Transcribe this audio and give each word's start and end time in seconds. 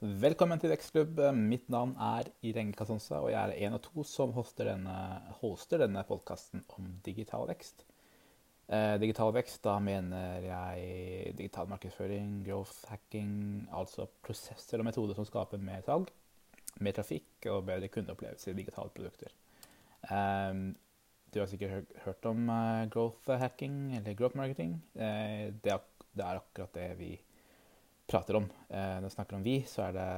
Velkommen 0.00 0.56
til 0.56 0.70
Vekstklubb. 0.72 1.18
Mitt 1.36 1.66
navn 1.68 1.90
er 2.00 2.30
Irene 2.48 2.72
Kasonsa, 2.72 3.18
og 3.20 3.34
jeg 3.34 3.36
er 3.36 3.66
en 3.66 3.74
av 3.76 3.82
to 3.84 4.00
som 4.08 4.30
hoster 4.32 4.70
denne, 4.70 4.94
hoster 5.42 5.82
denne 5.82 6.00
podkasten 6.08 6.62
om 6.72 6.86
digital 7.04 7.44
vekst. 7.50 7.84
Eh, 8.72 8.94
digital 9.02 9.34
vekst, 9.36 9.60
da 9.66 9.74
mener 9.76 10.46
jeg 10.46 11.36
digital 11.36 11.68
markedsføring, 11.68 12.38
growth 12.48 12.88
hacking, 12.88 13.68
altså 13.76 14.08
prosesser 14.24 14.80
og 14.80 14.88
metoder 14.88 15.20
som 15.20 15.28
skaper 15.28 15.60
mer 15.60 15.84
salg, 15.84 16.08
mer 16.80 16.96
trafikk 16.96 17.52
og 17.52 17.66
bedre 17.68 17.92
kundeopplevelse 17.92 18.54
i 18.54 18.56
digitale 18.56 18.96
produkter. 18.96 19.36
Eh, 20.08 20.62
du 21.28 21.42
har 21.44 21.52
sikkert 21.52 21.92
hørt 22.06 22.32
om 22.32 22.48
eh, 22.48 22.86
growth 22.88 23.36
hacking 23.36 23.98
eller 24.00 24.16
growth 24.16 24.40
marketing. 24.40 24.78
Eh, 24.96 25.50
det, 25.60 25.76
er, 25.76 26.06
det 26.16 26.24
er 26.24 26.40
akkurat 26.40 26.80
det 26.80 26.94
vi 27.04 27.18
gjør 27.18 27.29
prater 28.10 28.38
om. 28.40 28.46
Eh, 28.68 28.96
når 28.98 29.06
vi 29.06 29.14
snakker 29.14 29.38
om 29.38 29.44
vi, 29.44 29.56
så 29.68 29.84
er 29.86 29.94
det 29.94 30.08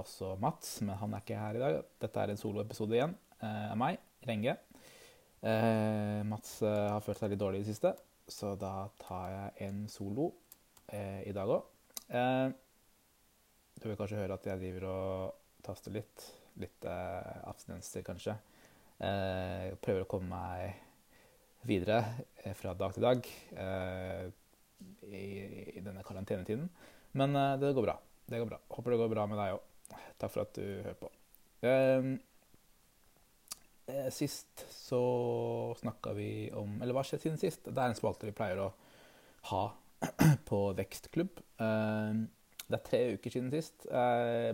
også 0.00 0.34
Mats, 0.40 0.78
men 0.86 0.96
han 0.96 1.14
er 1.14 1.24
ikke 1.24 1.40
her 1.40 1.58
i 1.58 1.62
dag. 1.62 1.78
Dette 2.02 2.22
er 2.22 2.32
en 2.32 2.40
soloepisode 2.40 2.96
igjen 2.96 3.14
eh, 3.40 3.66
av 3.72 3.76
meg, 3.80 4.00
Renge. 4.26 4.56
Eh, 5.46 6.22
Mats 6.26 6.58
har 6.64 7.04
følt 7.04 7.20
seg 7.20 7.34
litt 7.34 7.42
dårlig 7.42 7.60
i 7.60 7.66
det 7.66 7.74
siste, 7.74 7.92
så 8.26 8.54
da 8.58 8.88
tar 9.02 9.34
jeg 9.34 9.68
en 9.68 9.84
solo 9.90 10.32
i 10.86 11.32
dag 11.34 11.50
òg. 11.50 11.64
Du 13.74 13.86
vil 13.88 13.96
kanskje 13.98 14.20
høre 14.20 14.36
at 14.38 14.44
jeg 14.46 14.60
driver 14.60 14.84
og 14.86 15.62
taster 15.66 15.94
litt. 15.96 16.26
Litt 16.62 16.86
abstinenser, 16.86 18.04
kanskje. 18.06 18.36
prøver 19.82 20.04
å 20.04 20.08
komme 20.10 20.30
meg 20.30 21.66
videre 21.66 22.54
fra 22.54 22.76
dag 22.78 22.94
til 22.94 23.06
dag 23.08 23.26
i 25.10 25.82
denne 25.82 26.06
karantenetiden. 26.06 26.70
Men 27.16 27.36
uh, 27.36 27.56
det 27.60 27.72
går 27.72 27.86
bra. 27.88 27.96
Det 28.26 28.38
går 28.38 28.50
bra. 28.50 28.60
Håper 28.68 28.90
det 28.94 29.00
går 29.00 29.12
bra 29.12 29.26
med 29.30 29.40
deg 29.40 29.56
òg. 29.56 30.00
Takk 30.20 30.32
for 30.32 30.44
at 30.44 30.56
du 30.56 30.64
hører 30.64 30.98
på. 31.00 31.10
Uh, 31.66 32.16
sist 34.12 34.66
så 34.74 35.00
snakka 35.78 36.10
vi 36.16 36.50
om 36.58 36.80
Eller 36.82 36.94
hva 36.94 37.04
skjedde 37.06 37.22
siden 37.22 37.38
sist? 37.40 37.68
Det 37.70 37.78
er 37.78 37.92
en 37.92 37.96
spalte 37.96 38.26
vi 38.26 38.34
pleier 38.36 38.58
å 38.60 38.70
ha 39.52 39.64
på 40.50 40.62
Vekstklubb. 40.78 41.42
Uh, 41.62 42.26
det 42.66 42.80
er 42.80 42.86
tre 42.88 43.02
uker 43.14 43.30
siden 43.32 43.52
sist. 43.54 43.86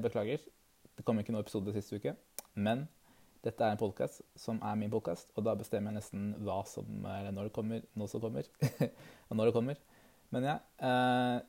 beklager. 0.05 0.43
Det 0.93 1.05
kom 1.09 1.17
ikke 1.19 1.33
noen 1.33 1.47
episode 1.47 1.73
sist 1.73 1.95
uke. 1.97 2.13
Men 2.61 2.85
dette 3.43 3.65
er 3.65 3.73
en 3.73 3.81
podkast 3.81 4.21
som 4.39 4.61
er 4.63 4.77
min 4.79 4.93
podkast, 4.93 5.33
og 5.33 5.47
da 5.47 5.55
bestemmer 5.59 5.91
jeg 5.91 6.03
nesten 6.03 6.27
hva 6.45 6.61
som, 6.69 6.85
eller 7.01 7.33
når 7.33 7.49
det 7.49 7.55
kommer, 7.57 7.81
når 7.97 8.11
som 8.13 8.21
kommer. 8.23 8.51
og 9.33 9.39
når 9.39 9.49
det 9.49 9.55
kommer. 9.57 9.81
Men 10.37 10.47
ja. 10.47 10.59
Uh, 10.77 11.41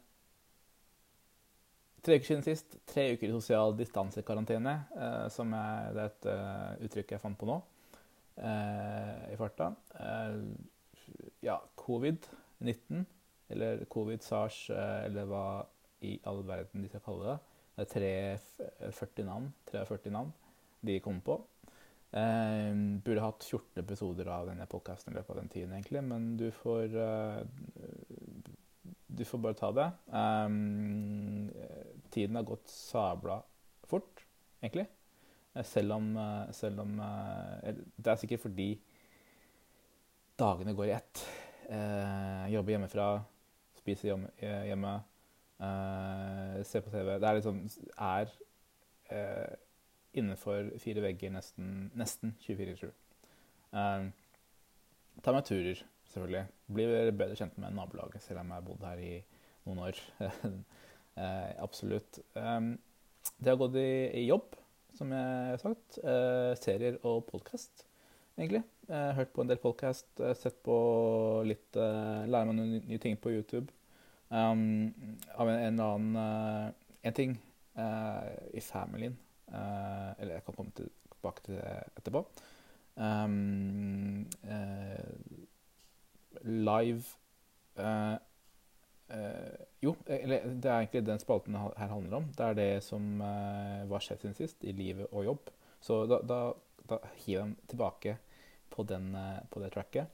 Tre 2.03 2.17
uker 2.19 2.27
siden 2.27 2.43
sist. 2.43 2.73
Tre 2.89 3.13
uker 3.15 3.29
i 3.29 3.35
sosial 3.35 3.77
distansekarantene, 3.79 4.73
eh, 4.97 5.27
som 5.31 5.53
er, 5.55 5.93
det 5.95 6.01
er 6.03 6.09
et 6.11 6.27
uh, 6.27 6.83
uttrykk 6.87 7.15
jeg 7.15 7.23
fant 7.23 7.39
på 7.39 7.47
nå 7.47 7.61
eh, 8.37 9.33
i 9.33 9.37
farta. 9.37 9.73
Eh, 9.99 10.35
ja, 11.41 11.61
covid-19, 11.75 13.05
eller 13.49 13.85
covid-sars, 13.85 14.69
eh, 14.69 15.05
eller 15.05 15.29
hva 15.29 15.45
i 16.03 16.17
all 16.27 16.43
verden 16.47 16.83
de 16.83 16.91
skal 16.91 17.03
kalle 17.05 17.31
det. 17.31 17.39
Det 17.73 18.03
er 18.03 18.37
43 18.91 19.25
navn, 19.27 19.49
43 19.71 20.13
navn 20.13 20.33
de 20.83 20.99
kom 21.01 21.21
på. 21.25 21.39
Eh, 22.13 22.73
burde 23.05 23.23
hatt 23.23 23.47
14 23.47 23.79
episoder 23.81 24.29
av 24.29 24.51
denne 24.51 24.67
podkasten 24.69 25.13
i 25.13 25.17
løpet 25.17 25.33
av 25.33 25.41
den 25.41 25.53
tiden, 25.53 25.73
egentlig, 25.77 26.03
men 26.03 26.35
du 26.37 26.49
får 26.51 26.99
du 29.13 29.25
får 29.25 29.37
bare 29.37 29.53
ta 29.53 29.69
det. 29.71 29.85
Um, 30.09 31.49
tiden 32.13 32.37
har 32.37 32.45
gått 32.47 32.69
sabla 32.69 33.41
fort, 33.89 34.25
egentlig. 34.61 34.87
Eh, 35.53 35.63
selv 35.63 35.91
om, 35.91 36.17
eh, 36.17 36.51
selv 36.51 36.79
om 36.79 36.99
uh, 36.99 37.73
Det 37.97 38.07
er 38.11 38.15
sikkert 38.15 38.41
fordi 38.41 38.69
dagene 40.39 40.73
går 40.73 40.89
i 40.89 40.95
ett. 40.97 41.25
Eh, 41.69 42.53
jobber 42.53 42.73
hjemmefra, 42.73 43.07
spiser 43.77 44.25
hjemme, 44.41 44.93
uh, 45.61 46.63
ser 46.65 46.81
på 46.81 46.91
TV. 46.91 47.19
Det 47.19 47.29
er 47.29 47.37
liksom 47.37 47.61
Er 47.97 48.33
innenfor 50.13 50.71
fire 50.81 51.01
vegger 51.03 51.29
nesten, 51.29 51.91
nesten 51.95 52.35
24-7. 52.41 52.89
tar 55.21 55.33
meg 55.33 55.45
turer 55.45 55.83
selvfølgelig. 56.09 56.45
Blir 56.73 57.11
bedre 57.11 57.35
kjent 57.35 57.57
med 57.57 57.75
nabolaget, 57.75 58.21
selv 58.21 58.39
om 58.39 58.49
jeg 58.49 58.55
har 58.55 58.65
bodd 58.65 58.85
her 58.87 58.97
i 58.97 59.23
noen 59.65 59.79
år. 59.79 60.01
eh, 61.15 61.63
absolutt. 61.63 62.19
Um, 62.33 62.75
det 63.37 63.53
har 63.53 63.59
gått 63.59 63.75
i, 63.79 63.89
i, 64.19 64.25
jobb, 64.27 64.55
som 64.97 65.11
jeg 65.13 65.53
har 65.53 65.61
sagt. 65.61 65.99
Eh, 66.03 66.51
serier 66.59 66.99
og 67.07 67.25
podkast, 67.29 67.85
egentlig. 68.37 68.63
Eh, 68.89 69.11
hørt 69.17 69.31
på 69.35 69.43
en 69.43 69.51
del 69.51 69.61
podkast, 69.63 70.09
eh, 70.19 70.35
sett 70.35 70.59
på 70.65 70.75
litt 71.47 71.77
eh, 71.79 72.25
Lærer 72.27 72.49
meg 72.49 72.57
noen 72.57 72.83
nye 72.89 73.01
ting 73.01 73.15
på 73.19 73.31
YouTube. 73.31 73.71
Um, 74.33 74.89
av 75.37 75.49
en, 75.51 75.59
eller 75.59 75.91
annen 75.93 76.15
uh, 76.17 76.69
En 77.05 77.13
ting 77.13 77.35
uh, 77.77 78.31
i 78.49 78.61
familien 78.65 79.13
Eller 79.53 80.39
jeg 80.39 80.45
kan 80.47 80.55
komme 80.57 80.73
tilbake 80.73 81.43
til 81.45 81.59
det 81.59 81.73
etterpå. 81.99 82.23
Um, 82.97 84.25
live 86.41 87.13
uh, 89.13 89.19
uh, 89.19 89.65
Jo, 89.83 89.95
eller 90.07 90.45
det 90.47 90.69
er 90.69 90.77
egentlig 90.79 91.05
den 91.05 91.19
spalten 91.19 91.57
her 91.59 91.89
handler 91.91 92.21
om. 92.21 92.29
Det 92.37 92.45
er 92.45 92.57
det 92.57 92.83
som 92.85 93.21
uh, 93.21 93.83
var 93.89 94.03
skjedd 94.03 94.23
siden 94.23 94.37
sist, 94.37 94.63
i 94.63 94.71
livet 94.75 95.11
og 95.11 95.25
jobb. 95.27 95.51
Så 95.83 96.03
da, 96.07 96.21
da, 96.23 96.39
da 96.89 96.99
hiver 97.25 97.43
jeg 97.43 97.69
tilbake 97.73 98.15
på, 98.71 98.85
den, 98.87 99.11
på 99.51 99.59
det 99.59 99.73
tracket. 99.73 100.07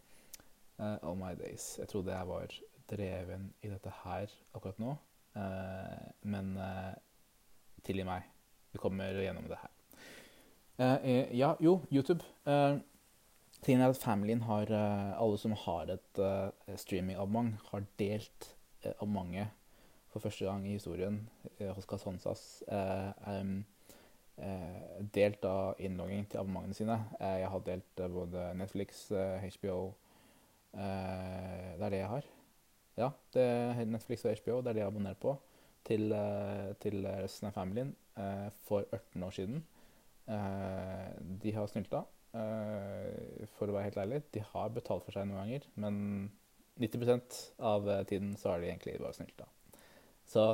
All 0.79 1.15
my 1.19 1.35
days. 1.37 1.75
Jeg 1.77 1.91
trodde 1.91 2.15
jeg 2.15 2.27
var 2.27 2.55
dreven 2.89 3.49
i 3.61 3.69
dette 3.69 3.91
her 4.01 4.31
akkurat 4.55 4.79
nå. 4.81 4.95
men 6.23 6.49
tilgi 7.85 8.05
meg. 8.07 8.25
Vi 8.73 8.81
kommer 8.81 9.21
gjennom 9.21 9.45
det 9.51 9.59
her. 9.61 9.75
ja, 11.35 11.53
jo, 11.61 11.81
YouTube. 11.91 12.25
Tingen 13.61 13.83
er 13.83 13.93
at 13.93 14.01
familien 14.01 14.41
har 14.47 14.71
Alle 14.73 15.37
som 15.37 15.53
har 15.53 15.93
et 15.93 16.23
uh, 16.23 16.75
streamingabonnement, 16.75 17.59
har 17.69 17.85
delt 17.99 18.55
uh, 18.85 19.07
mange 19.07 19.47
for 20.09 20.23
første 20.23 20.45
gang 20.45 20.65
i 20.67 20.77
historien 20.77 21.19
uh, 21.59 21.69
hos 21.75 21.87
Casonsas. 21.89 22.63
Uh, 22.67 23.11
um, 23.39 23.59
delt 25.13 25.43
av 25.43 25.81
innlogging 25.83 26.23
til 26.31 26.39
abonnementene 26.39 26.77
sine. 26.77 26.95
jeg 27.19 27.47
har 27.51 27.63
delt 27.65 28.01
både 28.13 28.45
Netflix, 28.55 29.09
HBO 29.11 29.91
Det 30.71 31.83
er 31.83 31.89
det 31.89 31.99
jeg 31.99 32.07
har. 32.07 32.29
Ja, 32.95 33.09
Netflix 33.83 34.23
og 34.23 34.37
HBO. 34.39 34.61
Det 34.61 34.69
er 34.69 34.77
det 34.77 34.81
jeg 34.85 34.87
abonnerer 34.87 35.19
på 35.19 35.35
til, 35.83 36.15
til 36.79 37.03
resten 37.03 37.49
av 37.49 37.51
familien 37.51 37.91
for 38.63 38.87
18 38.93 39.23
år 39.23 39.35
siden. 39.35 39.65
de 41.43 41.51
har 41.51 41.67
snylta. 41.67 42.05
For 42.31 43.67
å 43.67 43.75
være 43.75 43.89
helt 43.89 43.97
ærlig. 43.97 44.21
De 44.33 44.39
har 44.53 44.69
betalt 44.69 45.03
for 45.03 45.11
seg 45.11 45.27
noen 45.27 45.41
ganger, 45.43 45.67
men 45.75 46.31
90% 46.79 47.39
av 47.69 47.87
tiden 48.09 48.33
så 48.39 48.53
har 48.53 48.61
de 48.61 48.69
egentlig 48.69 48.97
bare 49.01 49.15
snylta. 49.17 49.47
Så 50.29 50.45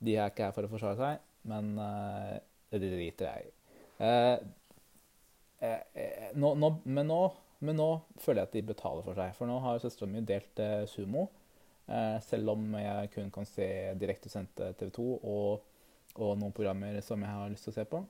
de 0.00 0.16
er 0.16 0.30
ikke 0.30 0.48
her 0.48 0.54
for 0.56 0.66
å 0.66 0.70
forsvare 0.72 0.98
seg, 0.98 1.26
men 1.50 1.74
uh, 1.78 2.36
det 2.72 2.80
driter 2.82 3.28
jeg 3.28 3.48
i. 3.48 3.52
Uh, 4.00 4.36
nå, 6.40 6.54
nå, 6.56 6.70
men, 6.84 7.10
nå, 7.10 7.20
men, 7.60 7.76
nå, 7.76 7.90
føler 8.22 8.42
jeg 8.42 8.48
at 8.48 8.56
de 8.56 8.68
betaler 8.70 9.04
for 9.04 9.18
seg. 9.18 9.34
For 9.36 9.50
nå 9.50 9.58
har 9.64 9.82
søstera 9.82 10.08
mi 10.08 10.22
delt 10.24 10.62
Sumo. 10.88 11.26
selv 12.24 12.54
om 12.54 12.74
jeg 12.78 13.10
kun 13.12 13.28
kan 13.34 13.44
se 13.44 13.66
direktesendte 14.00 14.72
TV 14.78 14.92
2 14.96 15.04
og, 15.18 15.66
og 16.16 16.38
noen 16.38 16.54
programmer 16.56 16.96
som 17.04 17.20
jeg 17.20 17.34
har 17.34 17.52
lyst 17.52 17.68
til 17.68 17.74
å 17.74 17.76
se 17.76 17.84
på. 17.90 18.00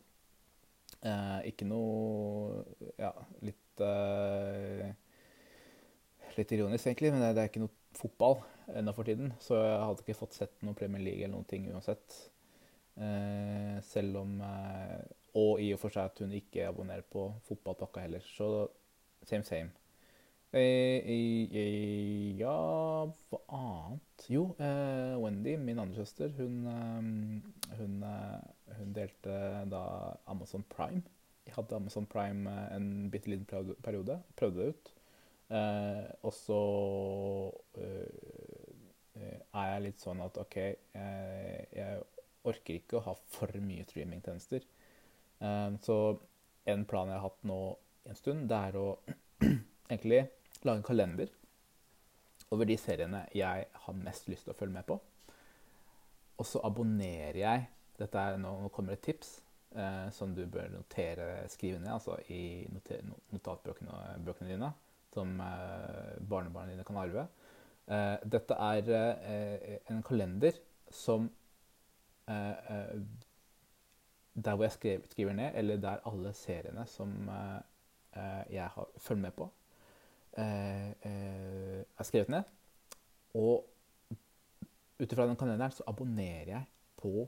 Eh, 1.01 1.39
ikke 1.49 1.65
noe 1.69 2.65
Ja, 3.01 3.13
litt 3.47 3.81
eh, 3.81 4.91
Litt 6.41 6.53
ironisk, 6.57 6.89
egentlig, 6.89 7.13
men 7.15 7.23
det, 7.23 7.31
er 7.37 7.51
ikke 7.51 7.63
noe 7.63 7.97
fotball 7.99 8.39
ennå 8.81 8.95
for 8.97 9.09
tiden. 9.09 9.35
Så 9.43 9.59
jeg 9.59 9.81
hadde 9.85 10.05
ikke 10.05 10.19
fått 10.19 10.39
sett 10.39 10.63
noe 10.67 10.79
Premier 10.79 11.03
League 11.05 11.25
eller 11.25 11.37
noen 11.37 11.49
ting 11.51 11.67
uansett. 11.71 12.17
Eh, 13.01 13.77
selv 13.87 14.19
om 14.21 14.41
eh, 14.45 14.99
Og 15.39 15.61
i 15.63 15.69
og 15.73 15.79
for 15.79 15.95
seg 15.95 16.09
at 16.11 16.19
hun 16.25 16.33
ikke 16.35 16.67
abonnerer 16.67 17.07
på 17.07 17.29
fotballpakka 17.47 18.07
heller. 18.07 18.25
Så 18.25 18.49
same, 19.23 19.45
same. 19.47 19.71
Eh, 20.51 21.07
eh, 21.07 22.41
ja, 22.41 22.57
hva 23.07 23.43
annet? 23.61 24.27
Jo, 24.31 24.49
Wendy, 25.23 25.55
min 25.61 25.79
andre 25.81 26.03
søster, 26.03 26.33
hun, 26.39 26.65
hun 27.79 28.03
hun 28.79 28.93
delte 28.97 29.37
da 29.71 29.83
Amazon 30.27 30.65
Prime. 30.69 31.03
Jeg 31.47 31.57
hadde 31.57 31.77
Amazon 31.77 32.07
Prime 32.07 32.51
eh, 32.51 32.77
en 32.77 33.11
bitte 33.11 33.31
liten 33.31 33.77
periode. 33.83 34.21
Prøvde 34.37 34.61
det 34.61 34.69
ut. 34.75 34.93
Eh, 35.51 36.07
og 36.23 36.35
så 36.35 36.61
eh, 37.83 38.71
er 39.21 39.71
jeg 39.73 39.85
litt 39.89 40.03
sånn 40.03 40.23
at 40.23 40.39
OK, 40.39 40.57
jeg, 40.95 41.65
jeg 41.75 42.03
orker 42.47 42.79
ikke 42.79 43.01
å 43.01 43.05
ha 43.09 43.17
for 43.35 43.59
mye 43.65 43.87
streamingtjenester. 43.89 44.67
Eh, 45.43 45.71
så 45.83 45.99
en 46.71 46.87
plan 46.89 47.11
jeg 47.11 47.19
har 47.19 47.27
hatt 47.27 47.45
nå 47.49 47.61
en 48.11 48.19
stund, 48.19 48.47
det 48.51 48.63
er 48.71 48.79
å 48.79 48.87
egentlig 49.91 50.25
lage 50.63 50.79
en 50.79 50.87
kalender 50.87 51.33
over 52.51 52.67
de 52.67 52.77
seriene 52.81 53.25
jeg 53.37 53.67
har 53.85 54.01
mest 54.01 54.29
lyst 54.31 54.47
til 54.47 54.55
å 54.55 54.59
følge 54.59 54.77
med 54.79 54.87
på. 54.89 54.99
Og 56.41 56.49
så 56.49 56.63
abonnerer 56.65 57.43
jeg 57.43 57.69
Dette 58.01 58.17
er 58.17 58.39
nå, 58.41 58.55
nå 58.63 58.69
kommer 58.73 58.95
et 58.95 59.03
tips 59.05 59.35
eh, 59.77 60.07
som 60.17 60.31
du 60.33 60.47
bør 60.49 60.71
notere, 60.73 61.43
skrive 61.53 61.83
ned 61.83 61.93
altså 61.93 62.15
i 62.33 62.65
noter, 62.73 63.03
notatbøkene 63.29 64.15
bøkene 64.25 64.55
dine, 64.55 64.71
som 65.15 65.41
eh, 65.41 66.21
barnebarna 66.29 66.73
dine 66.73 66.85
kan 66.85 66.97
arve. 67.01 67.27
Eh, 67.87 68.17
dette 68.33 68.55
er 68.55 68.91
eh, 68.97 69.79
en 69.91 70.03
kalender 70.03 70.53
som 70.91 71.31
Der 74.35 74.55
hvor 74.55 74.63
jeg 74.63 74.73
skriver, 74.73 75.07
skriver, 75.11 75.33
ned, 75.33 75.51
eller 75.55 75.77
der 75.77 76.07
alle 76.07 76.33
seriene 76.33 76.87
som 76.87 77.31
jeg 78.51 78.69
har, 78.75 78.87
følger 78.99 79.23
med 79.23 79.31
på, 79.31 79.49
er 80.37 82.03
skrevet 82.03 82.29
ned. 82.29 82.43
Og 83.35 83.67
ut 85.01 85.13
ifra 85.13 85.27
den 85.27 85.37
kalenderen 85.37 85.75
så 85.75 85.83
abonnerer 85.87 86.47
jeg 86.47 86.65
på 86.97 87.27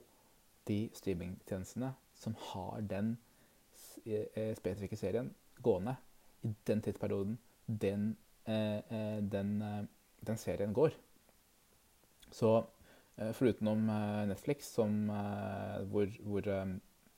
de 0.69 0.91
streamingtjenestene 0.95 1.95
som 2.15 2.37
har 2.39 2.81
den 2.81 3.19
spesifikke 4.55 4.97
serien 4.97 5.35
gående 5.63 5.97
i 6.43 6.55
den 6.67 6.83
tidsperioden 6.83 7.39
den, 7.81 8.17
eh, 8.45 8.79
eh, 8.79 9.19
den, 9.23 9.57
den 10.27 10.39
serien 10.39 10.73
går. 10.73 10.95
Så 12.33 12.63
forutenom 13.37 13.85
Netflix, 14.27 14.71
som, 14.73 15.11
hvor, 15.93 16.09
hvor, 16.25 16.47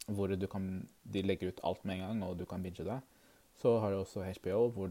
hvor, 0.06 0.26
du 0.34 0.46
kan 0.50 0.88
De 1.04 1.22
legger 1.22 1.48
ut 1.48 1.60
alt 1.62 1.84
med 1.84 1.94
en 1.94 2.00
gang, 2.00 2.22
og 2.26 2.38
du 2.38 2.44
kan 2.44 2.62
binge 2.62 2.84
det. 2.84 2.98
Så 3.54 3.78
har 3.78 3.90
du 3.90 4.00
også 4.00 4.24
HBO, 4.40 4.68
hvor 4.74 4.90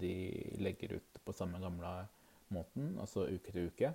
de 0.00 0.14
legger 0.58 0.96
ut 0.96 1.20
på 1.24 1.32
samme 1.32 1.60
gamle 1.62 2.08
måten, 2.50 2.96
altså 3.00 3.28
uke 3.30 3.52
til 3.52 3.70
uke. 3.70 3.92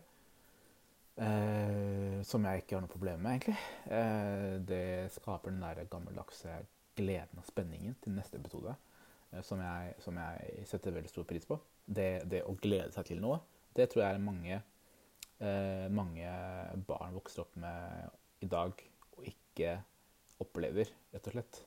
Eh, 1.18 2.22
som 2.22 2.46
jeg 2.46 2.62
ikke 2.62 2.78
har 2.78 2.84
noe 2.86 2.92
problem 2.92 3.24
med, 3.26 3.40
egentlig. 3.40 3.58
Eh, 3.90 4.58
det 4.70 5.14
skaper 5.16 5.50
den 5.50 5.64
der 5.64 5.88
gammeldagse 5.90 6.60
gleden 6.98 7.42
og 7.42 7.48
spenningen 7.48 7.96
til 8.04 8.14
neste 8.14 8.38
episode, 8.38 8.74
eh, 8.74 8.87
som, 9.44 9.62
jeg, 9.62 9.96
som, 10.04 10.18
jeg, 10.22 10.66
setter 10.70 10.96
veldig 10.96 11.12
stor 11.12 11.28
pris 11.30 11.46
på. 11.48 11.60
Det, 11.86 12.10
det, 12.30 12.44
å 12.48 12.56
glede 12.62 12.92
seg 12.96 13.10
til 13.10 13.22
noe, 13.24 13.40
det 13.78 13.90
tror 13.92 14.06
jeg 14.06 14.24
mange, 14.24 14.62
eh, 15.40 15.88
mange 15.94 16.32
barn 16.88 17.16
vokser 17.16 17.44
opp 17.46 17.58
med 17.62 18.44
i 18.44 18.50
dag 18.52 18.84
og 19.18 19.28
ikke 19.28 19.78
opplever, 20.44 20.90
rett 21.14 21.30
og 21.30 21.38
slett. 21.38 21.62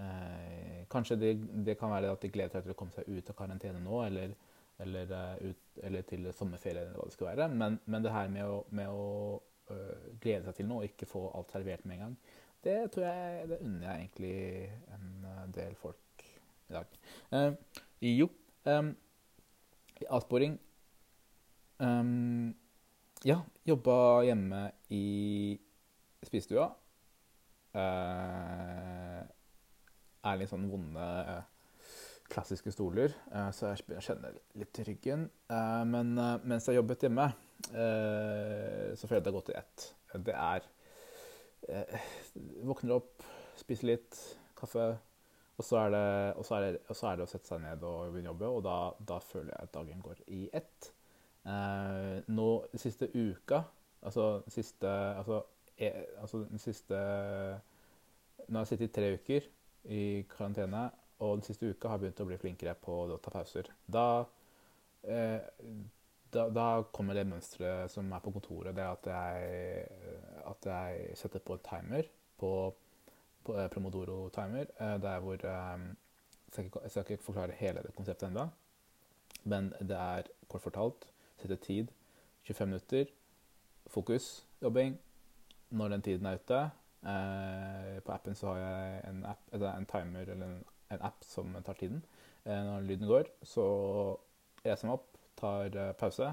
Eh, 0.00 0.86
kanskje 0.92 1.18
det, 1.20 1.34
det, 1.66 1.76
kan 1.80 1.92
være 1.92 2.12
at 2.12 2.22
de 2.22 2.32
gleder 2.32 2.56
seg 2.56 2.66
til 2.66 2.74
å 2.74 2.78
komme 2.78 2.94
seg 2.94 3.10
ut 3.10 3.32
av 3.32 3.38
karantene 3.38 3.82
nå, 3.82 4.04
eller 4.06 4.38
eller, 4.80 5.10
uh, 5.12 5.48
ut, 5.50 5.78
eller 5.84 6.04
til 6.08 6.28
sommerferie, 6.32 6.86
eller 6.86 6.96
hva 6.96 7.08
det 7.08 7.16
skal 7.16 7.30
være. 7.32 7.48
Men, 7.52 7.78
men 7.84 8.04
det 8.04 8.14
her 8.14 8.30
med 8.32 8.46
å, 8.48 8.60
med 8.76 8.88
å 8.88 9.02
øh, 9.74 10.06
glede 10.22 10.46
seg 10.46 10.56
til 10.56 10.70
noe 10.70 10.84
og 10.84 10.92
ikke 10.92 11.08
få 11.10 11.26
alt 11.36 11.52
servert 11.52 11.84
med 11.84 11.98
en 11.98 12.04
gang, 12.06 12.14
det 12.64 12.76
tror 12.92 13.06
jeg 13.06 13.48
det 13.48 13.58
unner 13.64 13.86
jeg 13.86 14.00
egentlig 14.02 14.32
en 14.96 15.52
del 15.56 15.76
folk 15.80 16.00
i 16.70 16.76
dag. 16.76 16.86
jo, 18.00 18.28
um, 18.70 18.90
avsporing 20.08 20.58
um, 21.82 22.54
Ja, 23.26 23.42
jobba 23.68 24.22
hjemme 24.24 24.62
i 24.96 25.58
spisestua. 26.24 26.70
er 30.20 30.38
litt 30.40 30.50
sånn 30.50 30.70
vonde 30.70 31.06
klassiske 32.30 32.72
stoler, 32.72 33.12
uh, 33.34 33.50
så 33.54 33.72
jeg 33.74 34.02
kjenner 34.06 34.36
litt 34.58 34.80
i 34.80 34.86
ryggen. 34.86 35.26
Eh, 35.50 35.84
men 35.90 36.14
eh, 36.18 36.36
mens 36.46 36.68
jeg 36.68 36.78
jobbet 36.78 37.06
hjemme, 37.06 37.26
så 37.60 39.04
føler 39.04 39.18
jeg 39.18 39.24
det 39.24 39.30
har 39.30 39.36
gått 39.36 39.50
i 39.52 39.56
ett. 39.58 39.82
Det 40.26 40.36
er 40.36 40.68
Våkner 42.64 42.94
opp, 42.96 43.24
spiser 43.60 43.90
litt 43.90 44.16
kaffe, 44.56 44.94
og 45.60 45.66
så 45.66 45.82
er 45.84 45.92
det, 45.94 46.06
og 46.40 46.46
så 46.48 46.56
er 46.56 46.64
det, 46.64 46.80
og 46.88 46.96
så 46.96 47.10
er 47.10 47.18
det 47.20 47.26
å 47.26 47.30
sette 47.30 47.52
seg 47.52 47.62
ned 47.62 47.84
og 47.84 48.14
begynne 48.14 48.32
å 48.32 48.34
jobbe, 48.34 48.50
og 48.56 48.64
da, 48.64 48.78
da, 49.12 49.20
føler 49.20 49.52
jeg 49.52 49.68
at 49.68 49.74
dagen 49.76 50.02
går 50.04 50.22
i 50.32 50.40
ett. 50.56 50.90
Nå 52.28 52.48
siste 52.80 53.10
uka, 53.14 53.62
altså 54.04 54.26
siste 54.52 54.88
altså, 54.90 55.38
altså 56.20 56.42
den 56.50 56.60
siste 56.60 56.98
Nå 58.50 58.58
har 58.58 58.66
jeg 58.66 58.70
sittet 58.74 58.90
i 58.90 58.92
tre 58.92 59.08
uker 59.16 59.46
i 59.92 60.02
karantene 60.28 60.82
og 61.20 61.38
den 61.38 61.44
siste 61.44 61.68
uka 61.68 61.88
har 61.90 61.98
jeg 61.98 62.06
begynt 62.06 62.22
å 62.24 62.28
bli 62.30 62.38
flinkere 62.40 62.74
på 62.80 62.96
å 63.04 63.18
ta 63.20 63.32
pauser. 63.32 63.68
Da, 63.84 64.24
eh, 65.04 65.40
da, 66.32 66.46
da 66.48 66.66
kommer 66.96 67.16
det 67.16 67.26
mønsteret 67.28 67.92
som 67.92 68.08
er 68.12 68.22
på 68.24 68.32
kontoret, 68.32 68.72
det 68.76 68.86
at 68.86 69.10
jeg, 69.12 69.82
at 70.48 70.70
jeg 70.72 71.18
setter 71.20 71.44
på 71.44 71.58
en 71.58 71.66
timer 71.66 72.08
på, 72.40 72.52
eh, 73.48 73.68
Promodoro-timer. 73.72 74.72
Det 75.02 75.10
er 75.10 75.20
hvor 75.24 75.34
eh, 75.34 75.86
jeg, 76.56 76.90
skal 76.90 77.04
ikke, 77.04 77.22
forklare 77.22 77.56
hele 77.56 77.82
det 77.82 77.94
konseptet 77.96 78.28
ennå, 78.28 78.48
men 79.44 79.72
det 79.80 79.96
er 79.96 80.28
kort 80.48 80.62
fortalt 80.62 81.06
sette 81.40 81.56
tid 81.56 81.88
25 82.44 82.66
minutter, 82.66 83.04
fokus, 83.86 84.46
jobbing. 84.62 84.98
Når 85.70 85.88
den 85.88 86.02
tiden 86.02 86.26
er 86.26 86.34
ute 86.34 86.58
eh, 87.06 88.00
På 88.02 88.12
appen 88.12 88.34
så 88.34 88.46
har 88.46 88.56
jeg 88.58 89.02
en, 89.08 89.24
app, 89.24 89.54
en 89.54 89.86
timer 89.86 90.20
eller 90.20 90.56
en 90.90 91.02
app 91.06 91.24
som 91.24 91.54
tar 91.64 91.78
tiden. 91.78 92.02
Eh, 92.44 92.64
når 92.64 92.80
lyden 92.80 93.06
går, 93.06 93.28
så 93.42 93.64
reiser 94.64 94.86
jeg 94.86 94.90
meg 94.90 94.96
opp, 94.96 95.18
tar 95.38 95.76
eh, 95.76 95.92
pause. 96.00 96.32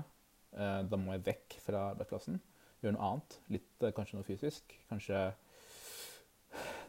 Eh, 0.58 0.80
da 0.90 1.00
må 1.00 1.14
jeg 1.16 1.26
vekk 1.28 1.58
fra 1.66 1.90
arbeidsplassen. 1.92 2.40
Gjøre 2.82 2.96
noe 2.96 3.12
annet. 3.12 3.38
Litt, 3.54 3.88
kanskje 3.96 4.18
noe 4.18 4.28
fysisk. 4.28 4.74
Kanskje 4.90 5.22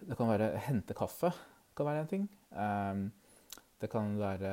Det 0.05 0.17
kan 0.19 0.31
være 0.31 0.51
hente 0.69 0.97
kaffe. 0.97 1.33
Det 1.33 1.79
kan 1.79 1.89
være 1.89 2.05
en 2.05 2.11
ting. 2.11 2.29
Det 3.79 3.91
kan 3.91 4.15
være 4.19 4.53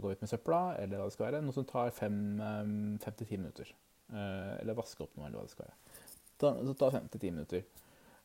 gå 0.00 0.12
ut 0.12 0.22
med 0.22 0.30
søpla, 0.30 0.60
eller 0.80 1.00
hva 1.00 1.08
det 1.08 1.16
skal 1.16 1.26
være. 1.28 1.42
Noe 1.44 1.56
som 1.56 1.66
tar 1.68 1.90
fem, 1.92 2.20
fem 3.02 3.16
til 3.20 3.28
ti 3.28 3.40
minutter. 3.40 3.72
Eller 4.60 4.78
vaske 4.78 5.04
opp 5.04 5.16
noe, 5.16 5.28
eller 5.28 5.40
hva 5.40 5.44
det 5.44 5.52
skal 5.52 5.68
være. 5.68 6.62
så 6.68 6.76
tar 6.80 6.96
fem 6.96 7.10
til 7.12 7.24
ti 7.26 7.32
minutter. 7.34 7.66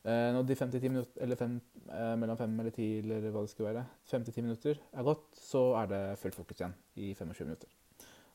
Uh, 0.02 0.32
når 0.34 0.42
de 0.42 0.54
5-10 0.54 0.88
minutter, 0.88 1.22
eller 1.22 1.36
fem, 1.38 1.60
uh, 1.86 2.16
mellom 2.18 2.36
5 2.36 2.60
eller 2.60 2.74
ti, 2.74 2.86
eller 2.98 3.28
hva 3.30 3.44
det 3.44 3.50
skal 3.52 3.68
være, 3.68 3.84
5-10 4.10 4.42
minutter 4.42 4.80
er 4.92 5.04
gått, 5.06 5.28
så 5.38 5.60
er 5.78 5.92
det 5.92 6.00
fullt 6.18 6.34
fokus 6.34 6.58
igjen 6.58 6.74
i 6.98 7.12
25 7.14 7.46
minutter. 7.46 7.68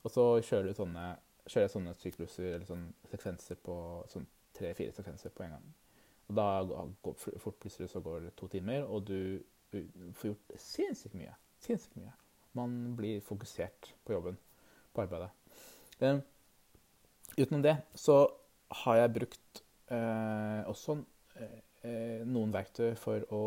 Og 0.07 0.13
så 0.13 0.24
kjører 0.48 0.69
du 0.69 0.77
sånne, 0.77 1.10
kjører 1.43 1.74
sånne 1.74 1.96
sykluser 2.00 2.53
eller 2.53 2.63
sånne 2.69 3.12
sekvenser 3.12 3.60
på 3.67 3.75
sånn 4.13 4.29
tre-fire 4.55 4.96
sekvenser 4.96 5.36
på 5.36 5.43
en 5.43 5.57
gang. 5.57 5.67
Og 6.27 6.36
da 6.36 6.48
går 7.05 7.19
fort 7.39 7.60
plutselig 7.62 7.89
så 7.91 8.01
går 8.03 8.27
det 8.27 8.34
to 8.36 8.50
timer, 8.51 8.84
og 8.84 9.05
du 9.07 9.43
får 9.72 10.31
gjort 10.31 10.55
sinnssykt 10.60 11.15
mye. 11.15 11.36
Sinnssykt 11.63 11.96
mye. 12.00 12.12
Man 12.57 12.96
blir 12.98 13.22
fokusert 13.24 13.93
på 14.05 14.17
jobben, 14.17 14.38
på 14.93 15.03
arbeidet. 15.05 15.29
Um, 16.01 16.19
utenom 17.38 17.63
det 17.63 17.77
så 17.96 18.25
har 18.84 19.00
jeg 19.00 19.13
brukt 19.13 19.63
uh, 19.91 20.67
også 20.67 21.00
Eh, 21.88 22.24
noen 22.25 22.51
verktøy 22.51 22.96
for 23.00 23.24
å 23.34 23.43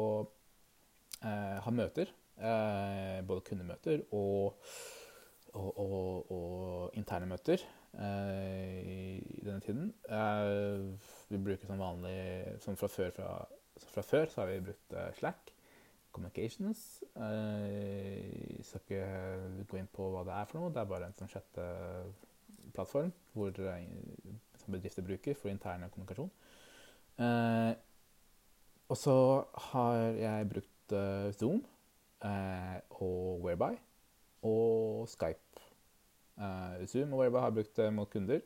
eh, 1.21 1.59
ha 1.65 1.75
møter. 1.75 2.13
Både 2.41 3.43
kundemøter 3.45 4.01
og, 4.17 4.63
og, 5.53 5.81
og, 5.83 6.31
og 6.33 6.95
interne 6.97 7.27
møter 7.29 7.61
denne 9.47 9.61
tiden. 9.65 9.93
vi 11.31 11.39
bruker 11.39 11.67
som 11.67 11.81
vanlig 11.81 12.61
som 12.61 12.77
fra 12.77 12.89
før, 12.89 13.11
fra, 13.17 13.31
fra 13.95 14.03
før 14.03 14.29
så 14.31 14.43
har 14.43 14.53
vi 14.53 14.61
brukt 14.69 14.95
Slack. 15.19 15.55
Communications. 16.11 17.05
Jeg 17.15 18.65
skal 18.67 18.81
ikke 18.83 19.65
gå 19.71 19.79
inn 19.79 19.91
på 19.95 20.09
hva 20.11 20.25
det 20.27 20.35
er 20.35 20.49
for 20.51 20.59
noe. 20.59 20.73
Det 20.75 20.83
er 20.83 20.89
bare 20.91 21.07
en 21.07 21.15
sånn 21.15 21.31
chatteplattform 21.31 23.13
hvor 23.37 23.53
bedrifter 24.71 25.07
bruker 25.07 25.39
for 25.39 25.53
interne 25.53 25.91
kommunikasjon. 25.93 26.33
Eh, 27.21 27.73
og 28.91 28.99
så 28.99 29.17
har 29.71 29.99
jeg 30.19 30.49
brukt 30.51 30.97
Zoom 31.39 31.63
og 32.91 33.45
Whereby 33.45 33.77
og 34.43 35.07
Skype. 35.09 35.63
Zoom 36.91 37.13
og 37.13 37.21
Whereby 37.23 37.39
har 37.39 37.53
jeg 37.53 37.59
brukt 37.61 37.83
mot 37.95 38.11
kunder. 38.11 38.43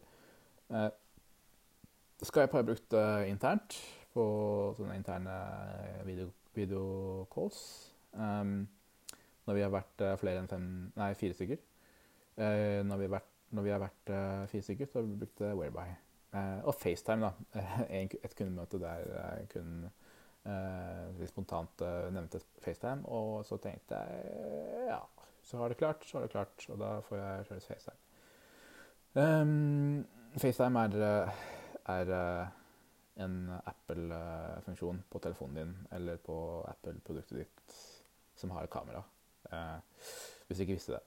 Skype 2.24 2.50
har 2.50 2.62
jeg 2.62 2.68
brukt 2.70 2.96
internt 3.28 3.76
på 4.14 4.24
sånne 4.78 4.96
interne 4.96 5.34
videocalls. 6.56 7.58
um, 8.12 8.62
når 9.44 9.58
vi 9.58 9.64
har 9.64 9.74
vært 9.74 10.04
flere 10.22 10.40
enn 10.40 10.48
fem, 10.48 10.68
nei, 10.96 11.10
fire 11.20 11.36
stykker. 11.36 11.58
når, 12.38 12.96
vi 12.96 13.04
har 13.04 13.12
vært, 13.18 13.34
vi 13.50 13.74
har 13.74 13.82
vært 13.82 14.12
fire 14.48 14.64
stykker, 14.64 14.88
så 14.88 14.98
har 14.98 15.04
vi 15.10 15.18
brukt 15.20 15.42
Whereby. 15.44 15.90
Eh, 16.34 16.60
og 16.64 16.74
FaceTime, 16.74 17.28
da. 17.28 17.60
et 18.24 18.36
kundemøte 18.38 18.80
der 18.82 19.04
jeg 19.10 19.50
kun 19.52 19.84
litt 21.18 21.30
spontant 21.30 21.84
nevnte 22.12 22.40
FaceTime. 22.60 23.06
Og 23.08 23.44
så 23.48 23.56
tenkte 23.62 24.00
jeg 24.00 24.88
ja, 24.90 24.98
så 25.44 25.60
har 25.60 25.72
det 25.72 25.78
klart, 25.80 26.04
så 26.04 26.18
har 26.18 26.26
det 26.26 26.34
klart. 26.34 26.66
Og 26.68 26.80
da 26.80 26.98
får 27.06 27.20
jeg 27.20 27.46
kjøre 27.50 27.66
FaceTime. 27.68 28.00
Um, 29.14 30.04
FaceTime 30.36 30.80
er, 30.84 31.32
er 31.94 32.12
en 33.22 33.36
Apple-funksjon 33.60 35.02
på 35.10 35.20
telefonen 35.22 35.56
din 35.60 35.74
eller 35.94 36.18
på 36.22 36.36
Apple-produktet 36.68 37.44
ditt 37.44 37.76
som 38.36 38.50
har 38.50 38.66
kamera. 38.72 39.04
Uh, 39.52 39.78
hvis 40.46 40.58
du 40.58 40.64
ikke 40.64 40.76
visste 40.78 40.96
det. 40.96 41.02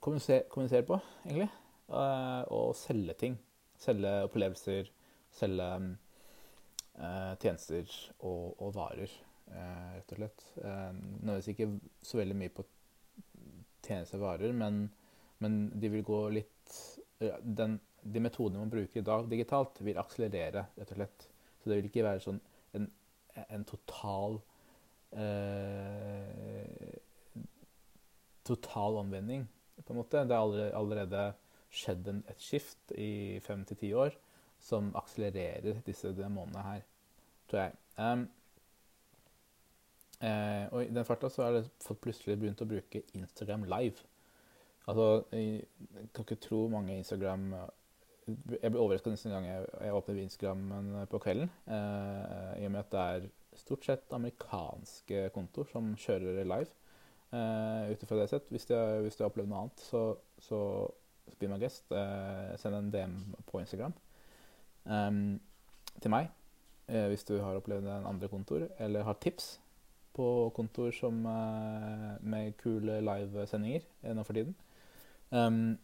kommunisere, 0.00 0.46
kommunisere, 0.52 0.86
på, 0.88 0.98
egentlig. 1.26 1.50
Uh, 1.88 2.42
og 2.54 2.72
selge 2.78 3.16
ting. 3.20 3.36
Selge 3.80 4.12
opplevelser, 4.24 4.88
selge 5.34 5.68
uh, 6.96 7.34
tjenester 7.42 7.88
og, 8.20 8.54
og 8.58 8.74
varer. 8.76 9.12
Eh, 9.52 9.88
rett 9.96 10.12
og 10.12 10.20
slett. 10.20 10.44
Eh, 10.64 10.92
nødvendigvis 10.94 11.50
ikke 11.52 11.68
så 12.02 12.18
veldig 12.20 12.36
mye 12.40 12.52
på 12.54 12.64
tjenester 13.84 14.18
og 14.18 14.24
varer, 14.24 14.54
men, 14.56 14.86
men, 15.44 15.58
de 15.80 15.90
vil 15.92 16.06
gå 16.06 16.20
litt 16.32 16.78
den, 17.20 17.78
De 18.02 18.20
metodene 18.20 18.60
man 18.60 18.72
bruker 18.72 19.00
i 19.00 19.04
dag 19.04 19.28
digitalt, 19.30 19.80
vil 19.84 20.00
akselerere, 20.00 20.66
rett 20.76 20.90
og 20.92 20.98
slett. 20.98 21.28
Så 21.60 21.70
det 21.70 21.78
vil 21.78 21.88
ikke 21.88 22.04
være 22.04 22.24
sånn 22.24 22.40
en, 22.76 22.88
en 23.46 23.64
total 23.68 24.40
eh, 25.16 26.93
Total 28.44 29.00
omvending, 29.00 29.46
på 29.80 29.92
en 29.92 30.00
måte. 30.00 30.24
Det 30.28 30.36
har 30.36 30.76
allerede 30.76 31.26
skjedd 31.74 32.08
en, 32.10 32.22
et 32.30 32.40
skift 32.40 32.94
i 32.96 33.40
fem 33.42 33.64
til 33.66 33.80
ti 33.80 33.92
år 33.96 34.14
som 34.62 34.92
akselererer 34.96 35.82
disse 35.86 36.12
demonene 36.16 36.62
her, 36.64 36.84
tror 37.50 37.66
jeg. 37.66 37.78
Um, 37.98 38.28
Eh, 40.24 40.66
og 40.72 40.84
i 40.84 40.90
den 40.94 41.04
farta 41.04 41.28
så 41.28 41.44
har 41.44 41.64
folk 41.82 42.00
plutselig 42.04 42.36
begynt 42.40 42.62
å 42.62 42.68
bruke 42.68 43.02
Instagram 43.18 43.66
live. 43.68 44.04
Altså, 44.88 45.24
jeg 45.32 45.64
kan 46.14 46.26
ikke 46.26 46.42
tro 46.44 46.66
mange 46.68 46.98
Instagram 46.98 47.54
Jeg 48.24 48.72
ble 48.72 48.80
overrasket 48.80 49.12
nesten 49.12 49.32
gang 49.32 49.46
jeg, 49.48 49.64
jeg 49.84 49.96
åpner 49.96 50.18
Instagram 50.22 50.62
på 51.12 51.18
kvelden. 51.20 51.50
Eh, 51.68 52.62
I 52.62 52.68
og 52.68 52.72
med 52.72 52.80
at 52.80 52.92
det 52.94 53.02
er 53.16 53.26
stort 53.60 53.84
sett 53.84 54.14
amerikanske 54.16 55.26
kontoer 55.34 55.68
som 55.68 55.90
kjører 56.00 56.40
live. 56.48 56.70
Eh, 57.32 57.90
ut 57.90 58.02
ifra 58.02 58.18
det 58.20 58.28
sett. 58.30 58.50
Hvis 58.52 58.66
du 58.68 58.74
har 58.76 59.28
opplevd 59.30 59.50
noe 59.50 59.64
annet, 59.64 59.82
så, 59.82 60.04
så 60.42 60.60
be 61.40 61.48
my 61.50 61.58
guest. 61.62 61.86
Uh, 61.90 62.54
send 62.60 62.76
en 62.78 62.92
DM 62.92 63.16
på 63.48 63.60
Instagram 63.62 63.94
um, 64.84 65.40
til 66.02 66.12
meg 66.12 66.28
uh, 66.90 67.06
hvis 67.10 67.24
du 67.26 67.38
har 67.40 67.56
opplevd 67.58 67.88
en 67.88 68.10
andre 68.10 68.28
kontor, 68.28 68.66
eller 68.78 69.06
har 69.06 69.18
tips 69.22 69.56
på 70.14 70.26
kontor 70.54 70.92
som, 70.94 71.24
uh, 71.26 72.14
med 72.22 72.54
kule 72.60 73.00
livesendinger 73.02 73.88
nå 74.14 74.26
for 74.26 74.36
tiden. 74.36 74.54
Um, 75.34 75.74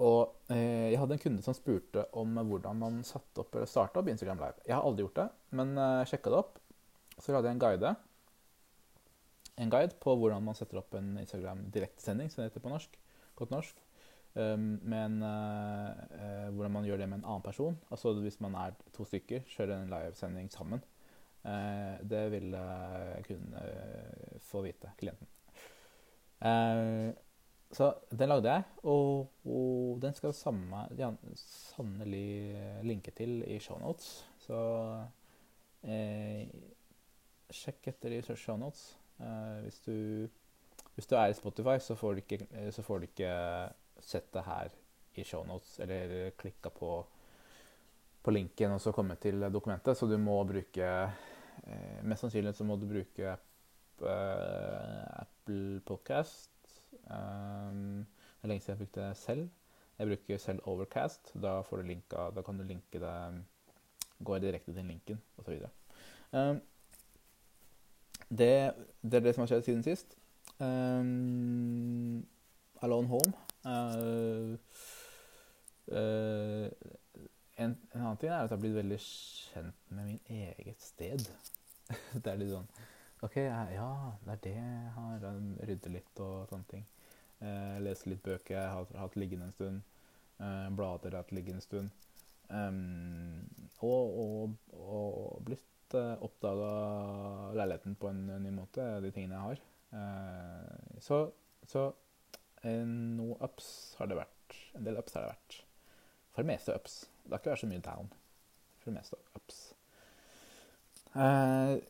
og 0.00 0.48
eh, 0.48 0.88
jeg 0.94 0.96
hadde 0.96 1.18
en 1.18 1.20
kunde 1.20 1.42
som 1.44 1.52
spurte 1.52 2.06
om 2.16 2.38
hvordan 2.48 2.78
man 2.80 3.02
satte 3.04 3.42
opp 3.42 3.52
eller 3.52 3.68
starta 3.68 4.00
opp 4.00 4.08
Instagram 4.08 4.40
Live. 4.40 4.62
Jeg 4.64 4.72
har 4.72 4.86
aldri 4.88 5.04
gjort 5.04 5.18
det, 5.18 5.26
men 5.58 5.74
jeg 5.76 6.06
uh, 6.06 6.08
sjekka 6.08 6.32
det 6.32 6.38
opp. 6.38 6.54
Så 7.20 7.34
hadde 7.34 7.50
jeg 7.50 7.58
en 7.58 7.60
guide, 7.60 7.90
en 9.60 9.72
guide 9.72 9.96
på 10.00 10.14
hvordan 10.16 10.44
man 10.44 10.56
setter 10.58 10.80
opp 10.80 10.94
en 10.98 11.14
Instagram 11.20 11.66
direktesending, 11.74 12.30
som 12.32 12.42
det 12.42 12.50
heter 12.50 12.64
på 12.64 12.72
norsk. 12.72 12.96
Godt 13.38 13.52
norsk. 13.54 13.82
Um, 14.30 14.78
men 14.86 15.18
uh, 15.26 15.90
uh, 16.14 16.48
hvordan 16.54 16.76
man 16.76 16.86
gjør 16.86 17.02
det 17.02 17.08
med 17.10 17.20
en 17.20 17.26
annen 17.26 17.44
person. 17.44 17.76
Altså 17.90 18.14
hvis 18.22 18.40
man 18.40 18.56
er 18.58 18.76
to 18.94 19.04
stykker, 19.04 19.44
kjører 19.50 19.76
en 19.76 19.92
livesending 19.92 20.50
sammen. 20.54 20.82
Eh, 21.40 22.00
det 22.04 22.28
vil 22.34 22.52
kun 23.24 23.44
kunne 23.48 23.62
få 24.44 24.62
vite, 24.64 24.92
klienten. 24.98 25.28
Eh, 26.40 27.12
så 27.72 27.92
den 28.10 28.28
lagde 28.28 28.50
jeg, 28.50 28.62
og, 28.82 29.30
og 29.46 30.00
den 30.02 30.14
skal 30.14 30.34
samme, 30.34 30.88
ja, 30.98 31.12
sannelig 31.38 32.82
linke 32.84 33.14
til 33.16 33.44
i 33.46 33.60
shownotes. 33.62 34.08
Så 34.42 34.58
eh, 35.86 36.50
sjekk 37.54 37.92
etter 37.92 38.18
i 38.18 38.22
shownotes. 38.34 38.98
Eh, 39.20 39.62
hvis, 39.66 39.80
du, 39.84 39.94
hvis 40.96 41.06
du 41.06 41.16
er 41.16 41.30
i 41.30 41.38
Spotify, 41.38 41.78
så 41.80 41.94
får 41.94 42.14
du 42.14 42.24
ikke, 42.24 42.68
så 42.72 42.82
får 42.82 42.98
du 42.98 43.08
ikke 43.08 43.32
sett 44.00 44.32
det 44.34 44.44
her 44.46 44.76
i 45.20 45.24
shownotes, 45.26 45.78
eller 45.84 46.30
klikka 46.38 46.72
på 46.72 46.94
på 48.22 48.34
linken 48.34 48.74
og 48.74 48.80
så 48.82 48.92
komme 48.92 49.16
til 49.20 49.40
dokumentet, 49.52 49.96
så 49.96 50.08
du 50.08 50.16
må 50.20 50.36
bruke 50.48 50.88
eh, 50.88 52.00
Mest 52.04 52.26
sannsynlig 52.26 52.54
så 52.56 52.66
må 52.68 52.76
du 52.76 52.86
bruke 52.88 53.32
app, 53.32 54.04
eh, 54.04 55.22
Apple 55.22 55.80
Podcast. 55.86 56.52
Um, 57.10 58.04
det 58.04 58.46
er 58.46 58.52
lenge 58.52 58.64
siden 58.64 58.76
jeg 58.76 58.82
brukte 58.82 59.06
det 59.06 59.16
selv. 59.20 59.48
Jeg 59.98 60.10
bruker 60.10 60.40
selv 60.40 60.68
Overcast. 60.68 61.32
Da, 61.42 61.60
linka, 61.84 62.30
da 62.32 62.44
kan 62.44 62.58
du 62.58 62.64
linke 62.64 63.00
det 63.00 63.16
Går 64.24 64.38
direkte 64.38 64.72
til 64.76 64.84
linken, 64.84 65.20
osv. 65.40 65.62
Um, 66.32 66.60
det, 68.30 68.54
det 69.02 69.20
er 69.20 69.24
det 69.26 69.34
som 69.34 69.44
har 69.44 69.50
skjedd 69.52 69.66
siden 69.66 69.84
sist. 69.86 70.16
Um, 70.58 72.26
Alone 72.82 73.10
Home. 73.10 73.32
Uh, 73.64 74.56
uh, 75.92 76.68
en, 77.60 77.74
en, 77.92 78.00
annen 78.00 78.16
ting 78.16 78.30
er 78.30 78.38
at 78.38 78.48
jeg 78.48 78.56
har 78.56 78.62
blitt 78.62 78.78
veldig 78.78 79.00
kjent 79.04 79.90
med 79.90 80.06
min 80.06 80.20
eget 80.28 80.80
sted. 80.82 81.26
det 82.22 82.32
er 82.32 82.40
litt 82.40 82.54
sånn 82.54 82.70
OK, 83.20 83.36
ja, 83.36 83.90
det 84.24 84.32
er 84.32 84.44
det 84.46 84.56
jeg 84.56 84.92
har. 84.96 85.24
Rydde 85.68 85.92
litt 85.92 86.22
og 86.24 86.48
sånne 86.48 86.70
ting. 86.70 86.86
Uh, 87.40 87.76
lese 87.84 88.08
litt 88.08 88.22
bøker 88.24 88.56
jeg 88.56 88.76
har 88.76 89.00
hatt 89.02 89.18
liggende 89.20 89.50
en 89.50 89.56
stund. 89.56 89.82
Eh, 90.40 90.68
blader 90.72 91.10
jeg 91.10 91.18
har 91.18 91.24
hatt 91.24 91.34
liggende 91.36 91.60
en 91.60 91.64
stund. 91.64 91.90
Um, 92.50 93.44
og, 93.78 94.14
og, 94.20 94.54
og, 94.72 95.42
blitt 95.46 95.66
eh, 95.98 96.22
oppdaga 96.24 96.70
leiligheten 97.58 97.96
på 98.00 98.10
en 98.10 98.22
ny 98.42 98.52
måte, 98.54 98.84
de 99.04 99.10
tingene 99.14 99.36
jeg 99.36 99.46
har. 99.48 99.64
Eh, 100.00 101.00
så, 101.02 101.20
så 101.68 101.86
eh, 102.62 102.84
noe 102.86 103.36
ups 103.46 103.68
har 103.98 104.10
det 104.10 104.20
vært. 104.20 104.56
En 104.78 104.86
del 104.86 105.00
ups 105.00 105.16
har 105.16 105.26
det 105.26 105.34
vært. 105.34 105.58
For 106.30 106.44
det 106.44 106.52
meste 106.52 106.76
ups. 106.76 107.02
Det 107.24 107.34
har 107.34 107.42
ikke 107.42 107.54
vært 107.54 107.64
så 107.64 107.70
mye 107.70 107.84
down. 107.86 108.10
For 108.80 108.90
det 108.90 108.96
meste 109.00 109.20
ups. 109.38 109.60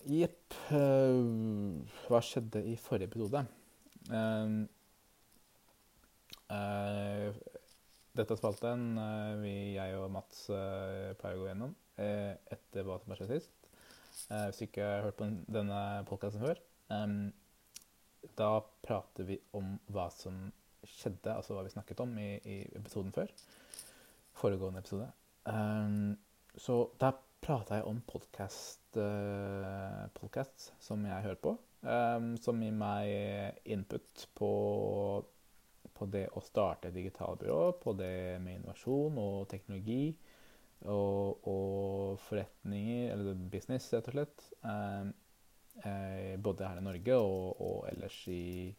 Jepp. 0.09 0.55
Uh, 0.73 0.77
uh, 0.77 1.97
hva 2.09 2.23
skjedde 2.25 2.63
i 2.65 2.77
forrige 2.81 3.11
episode? 3.11 3.45
Uh, 4.11 4.65
dette 8.17 8.37
spalten 8.37 8.99
uh, 8.99 9.39
vi, 9.39 9.77
jeg 9.77 9.95
og 10.01 10.11
Mats 10.11 10.49
uh, 10.51 11.13
pleier 11.21 11.39
å 11.39 11.45
gå 11.45 11.51
gjennom 11.51 11.77
uh, 12.01 12.33
etter 12.51 12.87
hva 12.87 12.99
som 12.99 13.13
har 13.13 13.21
skjedd 13.21 13.37
sist. 13.37 13.60
Hvis 14.31 14.61
du 14.61 14.67
ikke 14.69 14.87
har 14.87 15.07
hørt 15.09 15.19
på 15.19 15.29
denne 15.51 15.79
podkasten 16.09 16.45
før, 16.45 16.61
da 18.39 18.51
prater 18.85 19.27
vi 19.27 19.39
om 19.59 19.73
hva 19.91 20.07
som 20.15 20.37
skjedde, 20.87 21.33
altså 21.35 21.57
hva 21.57 21.65
vi 21.67 21.73
snakket 21.73 22.03
om 22.05 22.13
i, 22.21 22.31
i 22.47 22.61
episoden 22.79 23.13
før. 23.17 23.33
Foregående 24.41 24.81
episode. 24.85 25.11
Så 26.61 26.79
da 27.01 27.11
prata 27.41 27.81
jeg 27.81 27.89
om 27.89 28.01
podkast 28.07 29.01
podkast 30.19 30.71
som 30.83 31.05
jeg 31.07 31.27
hører 31.27 31.43
på, 31.43 31.57
som 32.45 32.65
gir 32.65 32.75
meg 32.77 33.61
input 33.65 34.27
på 34.39 34.55
på 36.01 36.07
det 36.09 36.27
å 36.33 36.41
starte 36.41 36.89
et 36.89 36.97
digitalbyrå, 36.97 37.75
på 37.83 37.93
det 37.99 38.41
med 38.41 38.61
innovasjon 38.61 39.19
og 39.21 39.49
teknologi 39.51 40.15
og, 40.89 41.49
og 41.49 42.21
forretninger, 42.25 43.13
eller 43.13 43.43
business, 43.53 43.91
rett 43.93 44.09
og 44.09 44.17
slett. 44.17 44.47
Eh, 44.65 45.11
eh, 45.85 46.37
både 46.41 46.69
her 46.69 46.81
i 46.81 46.85
Norge 46.85 47.19
og, 47.21 47.61
og, 47.61 47.89
ellers 47.93 48.17
i 48.33 48.71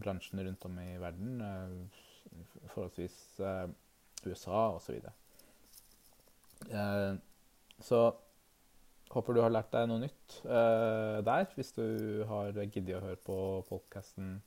bransjene 0.00 0.46
rundt 0.46 0.64
om 0.68 0.78
i 0.80 0.90
verden. 1.02 1.40
Eh, 1.44 2.00
forholdsvis 2.72 3.18
USA 4.24 4.62
osv. 4.78 5.00
Så, 5.02 6.70
eh, 6.70 7.14
så 7.82 8.02
håper 9.12 9.36
du 9.36 9.42
har 9.44 9.52
lært 9.52 9.72
deg 9.74 9.90
noe 9.90 10.00
nytt 10.00 10.38
der, 10.46 11.42
hvis 11.52 11.74
du 11.76 12.22
har 12.30 12.56
giddet 12.64 12.96
å 12.96 13.02
høre 13.04 13.18
på 13.20 13.36
podkasten 13.68 14.38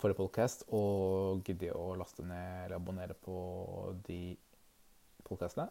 forrige 0.00 0.20
podcast 0.20 0.64
og 0.72 1.44
gidde 1.44 1.72
å 1.76 1.94
laste 1.96 2.24
ned 2.24 2.64
eller 2.64 2.78
abonnere 2.78 3.16
på 3.16 3.36
de 4.06 4.36
podkastene. 5.24 5.68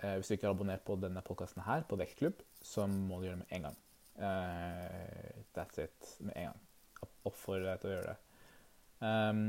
Eh, 0.00 0.16
hvis 0.16 0.30
du 0.30 0.36
ikke 0.36 0.48
har 0.48 0.54
abonnert 0.56 0.84
på 0.86 0.96
denne 1.00 1.20
podkasten 1.24 1.64
her, 1.66 1.84
på 1.88 1.98
Vektklubb, 2.00 2.40
så 2.64 2.86
må 2.88 3.20
du 3.20 3.28
gjøre 3.28 3.40
det 3.40 3.44
med 3.44 3.56
en 3.56 3.66
gang. 3.68 3.80
Eh, 4.26 5.40
that's 5.56 5.80
it. 5.82 6.14
Med 6.24 6.36
en 6.36 6.50
gang. 6.50 6.62
Oppfordrer 7.28 7.66
deg 7.68 7.82
til 7.82 7.90
å 7.90 7.94
gjøre 7.94 8.14
det. 8.14 8.16
Um, 9.00 9.42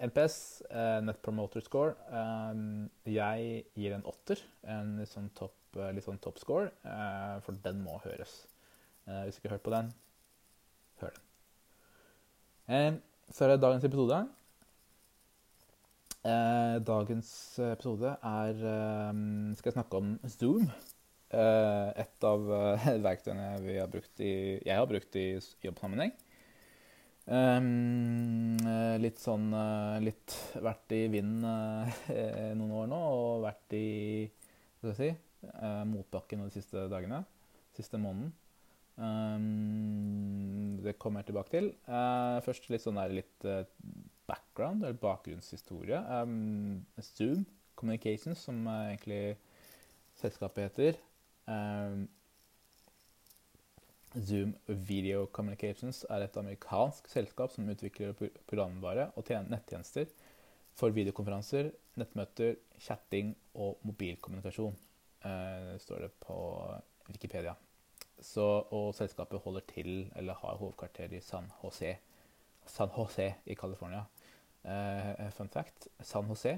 NPS, 0.00 0.38
uh, 0.70 0.98
Net 1.04 1.18
Promoter 1.22 1.62
Score, 1.62 1.94
um, 2.08 2.86
jeg 3.06 3.64
gir 3.78 3.94
en 3.94 4.06
åtter. 4.10 4.40
En 4.70 4.94
litt 4.98 5.10
sånn 5.10 5.28
topp, 5.36 5.58
litt 5.94 6.06
sånn 6.06 6.20
top 6.22 6.38
score, 6.38 6.70
for 7.42 7.58
den 7.64 7.80
må 7.82 7.98
høres. 8.04 8.36
Hvis 9.04 9.36
du 9.36 9.40
ikke 9.42 9.50
har 9.50 9.56
hørt 9.56 9.66
på 9.66 9.74
den, 9.74 9.88
hør 11.02 11.16
den. 11.16 11.24
Um, 12.70 13.00
så 13.34 13.44
er 13.44 13.52
det 13.52 13.64
dagens 13.66 13.86
episode. 13.90 14.20
Eh, 16.24 16.74
dagens 16.80 17.28
episode 17.60 18.14
er 18.24 18.60
eh, 18.64 19.16
Skal 19.58 19.68
jeg 19.68 19.74
snakke 19.76 19.98
om 20.00 20.14
Zoom. 20.32 20.70
Eh, 21.28 21.88
et 22.00 22.24
av 22.24 22.46
eh, 22.58 22.86
verktøyene 23.06 23.48
vi 23.60 23.74
har 23.76 23.90
brukt 23.92 24.22
i, 24.24 24.30
jeg 24.64 24.78
har 24.78 24.88
brukt 24.88 25.18
i 25.20 25.26
jobbsammenheng. 25.66 26.14
Um, 27.24 28.58
litt 29.00 29.16
sånn 29.16 29.46
Litt 30.04 30.34
vært 30.60 30.92
i 30.92 31.06
vinden 31.08 31.46
noen 32.58 32.74
år 32.82 32.90
nå, 32.90 32.98
og 33.00 33.44
vært 33.46 33.76
i 33.78 33.86
hva 34.28 34.92
skal 34.92 35.06
jeg 35.06 35.14
si, 35.14 35.46
motbakken 35.88 36.44
de 36.44 36.50
siste 36.52 36.84
dagene. 36.92 37.22
Siste 37.76 38.00
måneden. 38.00 38.34
Det 40.84 40.98
kommer 41.00 41.24
jeg 41.24 41.30
tilbake 41.32 41.54
til. 41.56 41.70
Først 42.44 42.68
litt 42.68 42.84
sånn 42.84 43.00
der, 43.00 43.16
litt 43.22 43.48
background, 44.26 44.84
eller 44.84 44.98
bakgrunnshistorie. 44.98 46.00
Um, 46.22 46.84
Zoom 47.02 47.44
Communications, 47.74 48.38
som 48.38 48.66
uh, 48.66 48.90
egentlig 48.90 49.36
selskapet 50.20 50.70
heter. 50.70 51.00
Um, 51.46 52.08
Zoom 54.14 54.54
Video 54.66 55.26
Communications 55.26 56.04
er 56.10 56.22
et 56.22 56.36
amerikansk 56.38 57.08
selskap 57.10 57.50
som 57.50 57.68
utvikler 57.68 58.14
programvare 58.46 59.08
og 59.18 59.26
nettjenester 59.50 60.06
for 60.78 60.94
videokonferanser, 60.94 61.70
nettmøter, 61.98 62.56
chatting 62.82 63.34
og 63.54 63.78
mobilkommunikasjon, 63.86 64.74
står 65.82 66.06
det 66.06 66.10
på 66.22 66.36
Wikipedia. 67.08 67.54
Så, 68.18 68.44
og 68.70 68.94
selskapet 68.96 69.42
holder 69.44 69.66
til, 69.70 69.90
eller 70.16 70.38
har 70.40 70.58
hovedkvarter 70.58 71.14
i 71.14 71.22
San 71.22 71.50
Jose, 71.62 71.96
San 72.66 72.92
Jose 72.96 73.28
i 73.46 73.56
California. 73.58 74.04
Uh, 74.64 75.28
fun 75.36 75.50
fact 75.52 75.88
San 76.00 76.24
Jose 76.24 76.54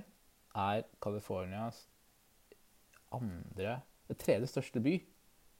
er 0.55 0.83
Californias 1.03 1.89
andre 3.11 3.81
Det 4.07 4.15
tredje 4.23 4.47
største 4.47 4.79
by 4.79 4.93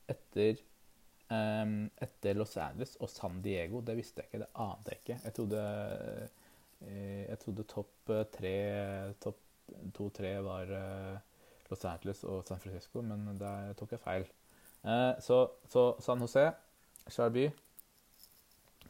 etter, 0.07 0.61
um, 1.35 1.89
etter 1.99 2.39
Los 2.39 2.55
Angeles 2.57 2.95
og 3.03 3.11
San 3.11 3.41
Diego. 3.43 3.81
Det 3.83 3.97
visste 3.99 4.23
jeg 4.23 4.31
ikke, 4.31 4.45
det 4.45 4.63
ante 4.63 4.93
jeg 4.93 5.01
ikke. 5.03 5.21
Jeg 5.25 5.35
trodde, 5.35 5.63
uh, 6.81 7.23
jeg 7.27 7.39
trodde 7.43 7.69
topp 7.75 8.15
tre 8.39 8.55
Topp 9.21 9.43
to-tre 9.95 10.37
var 10.47 10.71
uh, 10.71 11.19
Los 11.71 11.85
Angeles 11.85 12.23
og 12.25 12.45
San 12.47 12.63
Francisco, 12.63 13.03
men 13.03 13.41
der 13.41 13.73
tok 13.75 13.97
jeg 13.97 14.05
feil. 14.05 14.29
Eh, 14.87 15.13
så, 15.21 15.49
så, 15.69 15.97
San 16.01 16.21
Jose, 16.23 16.53
svær 17.11 17.33
by. 17.35 17.49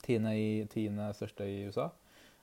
Tiende, 0.07 0.33
i, 0.39 0.51
tiende 0.71 1.11
største 1.19 1.47
i 1.51 1.65
USA. 1.67 1.89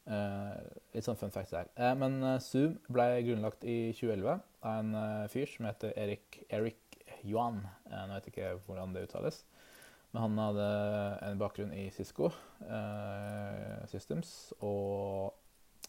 Eh, 0.03 0.55
litt 0.91 1.05
sånn 1.05 1.19
fun 1.19 1.31
facts 1.31 1.53
der. 1.55 1.69
Eh, 1.79 1.93
men 1.95 2.19
Zoom 2.43 2.75
ble 2.91 3.07
grunnlagt 3.23 3.63
i 3.63 3.93
2011 3.95 4.41
av 4.67 4.81
en 4.81 5.29
fyr 5.31 5.47
som 5.51 5.69
heter 5.69 5.95
Erik, 5.99 6.41
Erik 6.51 6.99
Yuan. 7.23 7.61
nå 7.87 8.17
vet 8.17 8.27
jeg 8.27 8.33
ikke 8.33 8.51
hvordan 8.67 8.95
det 8.95 9.07
uttales. 9.07 9.43
Men 10.13 10.27
han 10.27 10.41
hadde 10.43 10.67
en 11.25 11.39
bakgrunn 11.41 11.71
i 11.73 11.87
Cisco 11.89 12.27
uh, 12.29 13.79
Systems. 13.89 14.53
Og 14.61 15.33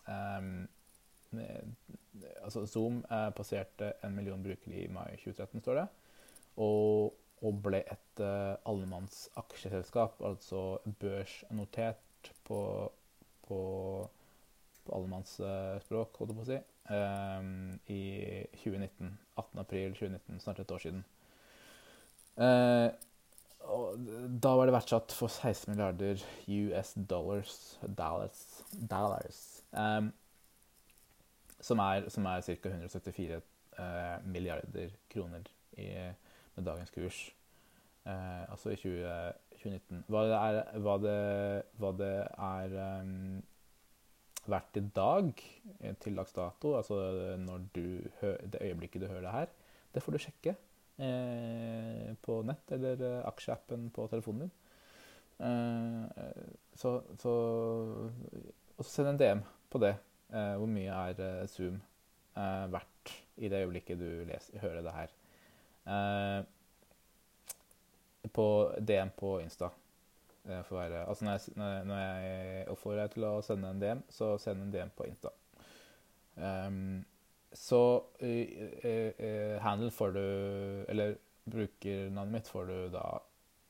um, 0.09 0.65
altså 2.41 2.65
Zoom 2.71 3.03
passerte 3.37 3.93
en 4.07 4.17
million 4.17 4.43
brukere 4.43 4.81
i 4.81 4.89
mai 4.89 5.19
2013, 5.21 5.61
står 5.61 5.81
det. 5.83 5.87
Og 6.65 7.13
og 7.45 7.61
ble 7.65 7.83
et 7.83 8.23
uh, 8.25 8.57
allemannsaksjeselskap, 8.71 10.21
altså 10.25 10.79
børsnotert 11.01 12.31
på, 12.49 12.61
på, 13.47 13.59
på 14.85 14.97
allemannsspråk, 14.97 16.17
holdt 16.21 16.33
jeg 16.33 16.39
på 16.39 16.47
å 16.47 16.49
si, 16.49 16.61
um, 16.89 17.75
i 17.93 18.03
2019. 18.63 19.19
18. 19.37 19.61
april 19.61 19.97
2019, 19.99 20.41
snart 20.41 20.63
et 20.63 20.75
år 20.77 20.85
siden. 20.87 21.05
Uh, 22.39 22.89
da 24.45 24.51
var 24.59 24.69
det 24.69 24.75
verdsatt 24.75 25.15
for 25.17 25.33
16 25.33 25.71
milliarder 25.73 26.21
US 26.49 26.93
dollars, 27.09 27.79
dollars, 27.87 28.43
dollars 28.91 29.39
um, 29.73 30.11
som 31.65 31.81
er, 31.81 32.05
er 32.05 32.45
ca. 32.45 32.69
174 32.69 33.39
uh, 33.79 34.19
milliarder 34.29 34.93
kroner 35.13 35.49
i 35.81 35.89
med 36.57 36.69
dagens 36.69 36.93
kurs. 36.95 37.25
Eh, 38.05 38.45
altså 38.51 38.75
i 38.75 38.79
20, 38.81 39.09
2019. 39.63 40.05
Hva 40.13 40.25
det 40.29 40.39
er, 40.39 40.61
hva 40.85 40.97
det, 41.03 41.19
hva 41.81 41.93
det 41.99 42.13
er 42.49 42.77
um, 43.01 43.43
verdt 44.51 44.81
i 44.81 44.85
dag 44.97 45.31
eh, 45.81 45.95
til 46.03 46.21
dags 46.21 46.37
dato, 46.37 46.75
altså 46.77 46.99
når 47.41 47.69
du 47.77 47.87
det 48.21 48.61
øyeblikket 48.61 49.03
du 49.03 49.09
hører 49.09 49.25
det 49.25 49.37
her, 49.39 49.55
det 49.95 50.03
får 50.03 50.17
du 50.17 50.23
sjekke 50.25 50.57
eh, 50.99 52.13
på 52.23 52.43
nett 52.45 52.77
eller 52.77 53.01
uh, 53.01 53.25
aksjeappen 53.31 53.89
på 53.95 54.07
telefonen 54.13 54.47
din. 54.47 54.55
Eh, 55.39 56.05
så, 56.79 57.03
så 57.19 57.33
Og 58.77 58.87
send 58.87 59.09
en 59.11 59.19
DM 59.19 59.43
på 59.71 59.81
det. 59.83 59.97
Eh, 60.31 60.55
hvor 60.59 60.71
mye 60.71 61.03
er 61.11 61.47
Zoom 61.51 61.81
verdt 62.35 63.13
i 63.39 63.49
det 63.49 63.61
øyeblikket 63.63 63.99
du 63.99 64.25
leser, 64.27 64.59
hører 64.59 64.83
det 64.83 64.95
her. 64.95 65.13
Eh, 65.87 66.45
på 68.33 68.75
DM 68.79 69.11
på 69.17 69.39
Insta. 69.41 69.71
For 70.45 70.77
være, 70.77 71.07
altså 71.09 71.25
når 71.25 71.33
jeg, 71.33 71.85
når 71.89 71.99
jeg 71.99 72.65
oppfordrer 72.69 73.07
deg 73.07 73.13
til 73.15 73.25
å 73.25 73.41
sende 73.41 73.71
en 73.73 73.79
DM, 73.81 74.03
så 74.13 74.35
send 74.37 74.61
en 74.61 74.73
DM 74.75 74.91
på 74.97 75.07
Insta. 75.09 75.31
Um, 76.37 77.05
så 77.55 77.81
uh, 78.21 78.29
uh, 78.85 79.61
handle 79.63 79.91
får 79.95 80.11
du 80.11 80.25
Eller 80.91 81.15
brukernavnet 81.47 82.33
mitt 82.33 82.49
får 82.51 82.65
du 82.67 82.75
da 82.91 83.05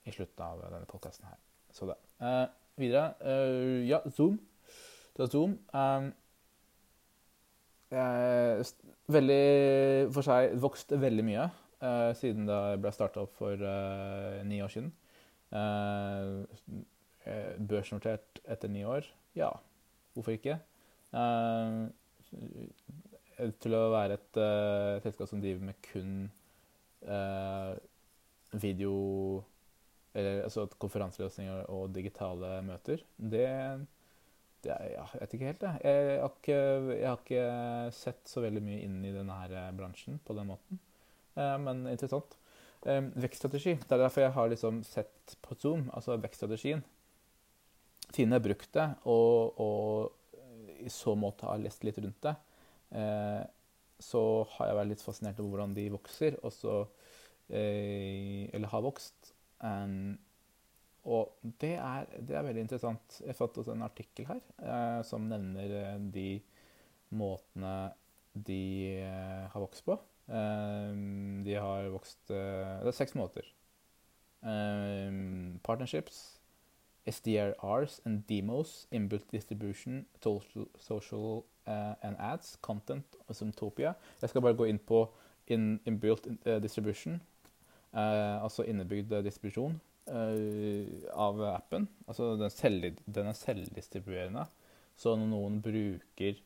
i 0.09 0.13
slutten 0.15 0.45
av 0.47 0.65
denne 0.65 0.89
podkasten 0.89 1.29
her. 1.29 1.39
Så 1.73 1.87
det. 1.87 1.99
Uh, 2.19 2.47
videre. 2.81 3.15
ja, 3.87 4.01
Zoom. 4.11 4.41
Det 5.17 5.27
er 5.27 5.31
Zoom. 5.31 5.59
Um, 5.75 6.11
veldig 9.07 10.13
for 10.17 10.27
seg 10.27 10.57
vokst 10.59 10.97
veldig 10.99 11.25
mye 11.25 11.47
siden 12.19 12.49
det 12.49 12.61
ble 12.83 12.93
starta 12.95 13.25
opp 13.25 13.35
for 13.39 13.61
uh, 13.61 14.41
ni 14.47 14.61
år 14.65 14.73
siden. 14.73 14.93
Uh, 15.55 16.45
børsnotert 17.71 18.41
etter 18.51 18.69
ni 18.73 18.85
år? 18.89 19.07
Ja, 19.39 19.53
hvorfor 20.15 20.37
ikke? 20.37 20.61
til 23.63 23.75
å 23.79 23.83
være 23.93 24.17
et 24.19 24.39
selskap 25.05 25.29
som 25.31 25.39
driver 25.41 25.63
med 25.69 25.79
kun 25.87 26.17
video 28.59 28.97
eller 30.15 30.45
altså 30.47 30.67
konferanseløsninger 30.79 31.67
og 31.75 31.91
digitale 31.95 32.61
møter, 32.67 33.03
det, 33.19 33.47
det 34.63 34.73
er, 34.73 34.91
ja, 34.95 35.07
Jeg 35.13 35.21
vet 35.21 35.37
ikke 35.37 35.49
helt, 35.51 35.63
jeg. 35.63 35.81
Jeg 35.85 36.21
har 36.21 36.35
ikke, 36.39 36.59
jeg 36.95 37.09
har 37.09 37.23
ikke, 37.23 37.47
sett 37.99 38.31
så 38.31 38.45
veldig 38.45 38.63
mye 38.63 38.83
inn 38.87 39.01
i 39.05 39.15
denne 39.15 39.65
bransjen 39.77 40.21
på 40.25 40.37
den 40.39 40.53
måten. 40.53 40.81
Uh, 41.35 41.57
men 41.63 41.87
interessant. 41.91 42.37
Um, 42.85 43.11
vekststrategi. 43.17 43.79
Det 43.81 43.97
er 43.97 44.03
derfor 44.05 44.27
jeg 44.27 44.35
har 44.37 44.51
liksom 44.53 44.83
sett 44.87 45.37
på 45.43 45.57
Zoom, 45.61 45.89
altså 45.97 46.19
vekststrategien. 46.21 46.85
Siden 48.11 48.37
har 48.37 48.45
brukt 48.45 48.71
det, 48.77 48.91
og, 49.11 49.61
og 49.61 50.13
i 50.85 50.91
så 50.93 51.15
måte 51.19 51.49
har 51.49 51.63
lest 51.63 51.85
litt 51.87 51.99
rundt 52.03 52.21
det, 52.27 52.35
eh, 52.99 53.41
så 54.05 54.21
har 54.57 54.69
jeg 54.69 54.79
vært 54.79 54.91
litt 54.93 55.05
fascinert 55.05 55.41
over 55.41 55.55
hvordan 55.55 55.75
de 55.77 55.87
vokser, 55.95 56.37
også, 56.45 56.77
eh, 57.49 58.45
eller 58.53 58.71
har 58.71 58.85
vokst. 58.85 59.33
Og 61.05 61.51
det 61.61 61.75
er, 61.77 62.07
det 62.21 62.37
er, 62.37 62.47
veldig 62.47 62.65
interessant. 62.65 63.19
Jeg 63.25 63.37
fant 63.37 63.59
også 63.61 63.75
en 63.75 63.85
artikkel 63.85 64.29
her 64.29 64.41
eh, 64.41 65.01
som 65.05 65.27
nevner 65.29 65.75
eh, 65.81 66.07
de 66.15 66.29
måtene 67.15 67.75
de 68.33 68.65
eh, 69.05 69.45
har 69.53 69.63
vokst 69.63 69.85
på. 69.87 69.99
Um, 70.27 71.43
de 71.45 71.53
har 71.55 71.91
vokst 71.93 72.31
uh, 72.31 72.81
Det 72.81 72.89
er 72.89 72.97
seks 72.97 73.15
måter. 73.15 73.49
Um, 74.43 75.61
partnerships, 75.65 76.41
SDRs 77.07 78.01
and 78.05 78.23
demos, 78.29 78.89
inbuilt 78.93 79.31
distribution, 79.33 80.07
social, 80.23 80.67
social 80.81 81.45
uh, 81.67 81.95
and 82.03 82.17
ads, 82.19 82.59
content 82.63 83.17
og 83.29 83.35
Zoomtopia. 83.35 83.93
Jeg 84.23 84.29
skal 84.29 84.41
bare 84.41 84.57
gå 84.57 84.65
inn 84.65 84.79
på 84.79 85.05
in, 85.47 85.81
inbuilt 85.87 86.27
uh, 86.47 86.63
distribution, 86.63 87.21
altså 87.95 88.65
innebygd 88.67 89.13
distribusjon 89.23 89.77
av 91.15 91.43
appen. 91.47 91.85
Altså 92.09 92.33
den, 92.37 92.51
selv, 92.51 92.97
den 93.07 93.27
er 93.31 93.37
selvdistribuerende. 93.39 94.43
Så 94.97 95.15
når 95.15 95.29
noen 95.31 95.61
bruker 95.63 96.41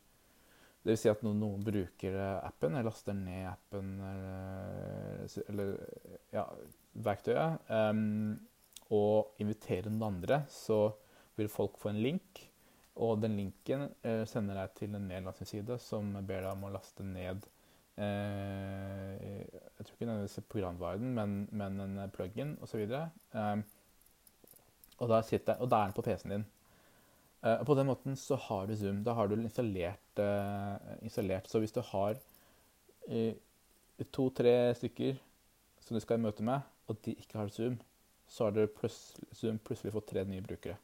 det 0.89 0.95
vil 0.95 1.01
si 1.03 1.11
at 1.13 1.21
noen, 1.21 1.41
noen 1.43 1.65
bruker 1.65 2.15
appen, 2.41 2.79
jeg 2.79 2.87
laster 2.87 3.17
ned 3.17 3.43
appen 3.51 3.91
eller, 4.01 5.43
eller 5.53 5.75
ja, 6.33 6.47
verktøyet, 7.05 7.69
um, 7.69 8.39
og 8.97 9.43
inviterer 9.43 9.93
noen 9.93 10.15
andre, 10.15 10.41
så 10.49 10.87
vil 11.37 11.51
folk 11.53 11.77
få 11.81 11.93
en 11.93 12.01
link. 12.03 12.43
Og 12.99 13.21
den 13.23 13.37
linken 13.39 13.87
eh, 14.03 14.25
sender 14.27 14.59
deg 14.59 14.75
til 14.79 14.97
en 14.97 15.07
nedlastingsside 15.07 15.77
som 15.83 16.11
ber 16.27 16.43
deg 16.43 16.51
om 16.51 16.65
å 16.67 16.73
laste 16.75 17.05
ned 17.07 17.45
eh, 17.95 19.13
Jeg 19.23 19.85
tror 19.85 19.93
ikke 19.93 20.09
nødvendigvis 20.09 20.49
programvaren, 20.51 21.13
men, 21.15 21.37
men 21.55 21.79
en 21.85 22.01
plug-in 22.15 22.57
osv. 22.65 22.83
Eh, 22.91 23.59
og, 24.99 25.05
da 25.13 25.21
sitter, 25.23 25.61
og 25.63 25.71
da 25.71 25.85
er 25.85 25.93
den 25.93 25.99
på 25.99 26.07
PC-en 26.09 26.35
din. 26.41 26.49
Uh, 27.39 27.61
og 27.61 27.69
på 27.69 27.75
den 27.79 27.87
måten 27.87 28.17
så 28.19 28.35
har 28.49 28.67
du 28.67 28.73
Zoom. 28.75 29.05
Da 29.07 29.13
har 29.15 29.29
du 29.31 29.37
installert, 29.37 30.01
eh, 30.23 30.97
installert. 31.03 31.49
Så 31.49 31.61
hvis 31.63 31.75
du 31.75 31.81
har 31.91 32.19
uh, 33.09 33.33
to-tre 34.13 34.75
stykker 34.79 35.17
som 35.85 35.97
du 35.97 36.03
skal 36.05 36.21
i 36.21 36.27
møte 36.27 36.45
med, 36.45 36.61
og 36.89 37.01
de 37.05 37.15
ikke 37.17 37.39
har 37.41 37.53
Zoom, 37.53 37.79
så 38.29 38.49
har 38.49 38.69
plutselig, 38.77 39.29
Zoom 39.37 39.59
plutselig 39.65 39.95
fått 39.95 40.11
tre 40.13 40.25
nye 40.29 40.45
brukere. 40.45 40.77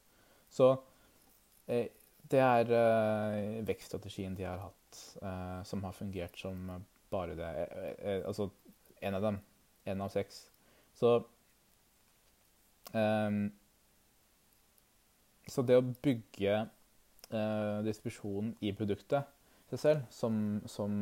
Så 0.51 0.73
uh, 0.75 1.87
det 2.33 2.41
er 2.41 2.71
vekststrategien 3.69 4.37
de 4.39 4.47
har 4.49 4.63
hatt, 4.63 5.01
som 5.69 5.83
har 5.85 5.93
fungert 5.93 6.39
som 6.41 6.71
bare 7.13 7.35
det. 7.37 7.51
Altså 8.25 8.47
én 9.05 9.15
av 9.15 9.23
dem. 9.23 9.39
Én 9.87 10.01
av 10.01 10.09
seks. 10.09 10.47
Så 10.97 11.19
um, 12.95 13.53
Så 15.47 15.63
det 15.63 15.77
å 15.77 15.85
bygge 15.85 16.63
eh, 17.31 17.79
distribusjonen 17.87 18.55
i 18.65 18.75
produktet 18.77 19.31
seg 19.71 19.81
selv, 19.81 20.05
som, 20.13 20.37
som 20.71 20.99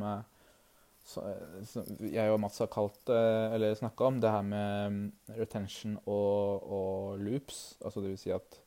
så, 1.02 1.24
som, 1.66 1.88
jeg 2.06 2.30
og 2.30 2.38
Mats 2.44 2.60
har 2.62 2.70
kalt 2.70 3.10
eller 3.10 3.74
snakka 3.74 4.06
om, 4.06 4.20
det 4.22 4.30
her 4.30 4.44
med 4.46 4.92
mm, 4.94 5.00
retention 5.34 5.96
og, 6.04 6.62
og 6.62 7.24
loops. 7.26 7.62
Altså 7.82 8.04
vil 8.04 8.20
si 8.20 8.30
at 8.34 8.60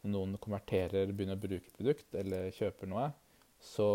når 0.00 0.14
noen 0.14 0.38
konverterer, 0.40 1.10
begynner 1.12 1.36
å 1.36 1.42
bruke 1.42 1.66
et 1.66 1.76
produkt 1.76 2.14
eller 2.16 2.54
kjøper 2.56 2.88
noe, 2.88 3.10
så 3.60 3.88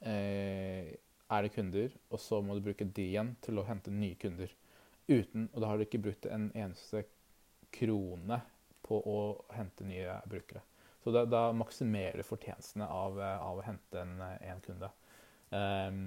eh, 0.00 0.96
er 1.32 1.46
det 1.46 1.52
kunder, 1.54 1.94
og 2.10 2.20
så 2.20 2.40
må 2.44 2.56
du 2.56 2.64
bruke 2.64 2.86
de 2.88 3.06
igjen 3.12 3.34
til 3.44 3.60
å 3.60 3.66
hente 3.68 3.92
nye 3.94 4.18
kunder. 4.20 4.50
Uten, 5.08 5.48
og 5.52 5.62
da 5.62 5.70
har 5.70 5.78
du 5.78 5.86
ikke 5.86 6.02
brukt 6.02 6.26
en 6.30 6.50
eneste 6.54 7.04
krone 7.72 8.40
på 8.82 8.98
å 9.08 9.18
hente 9.54 9.86
nye 9.86 10.18
brukere. 10.28 10.62
Så 11.02 11.10
da, 11.10 11.24
da 11.26 11.48
maksimerer 11.56 12.20
du 12.20 12.26
fortjenestene 12.26 12.86
av, 12.86 13.18
av, 13.18 13.58
å 13.58 13.66
hente 13.66 14.02
en, 14.02 14.20
en 14.22 14.60
kunde. 14.62 14.90
Um, 15.50 16.04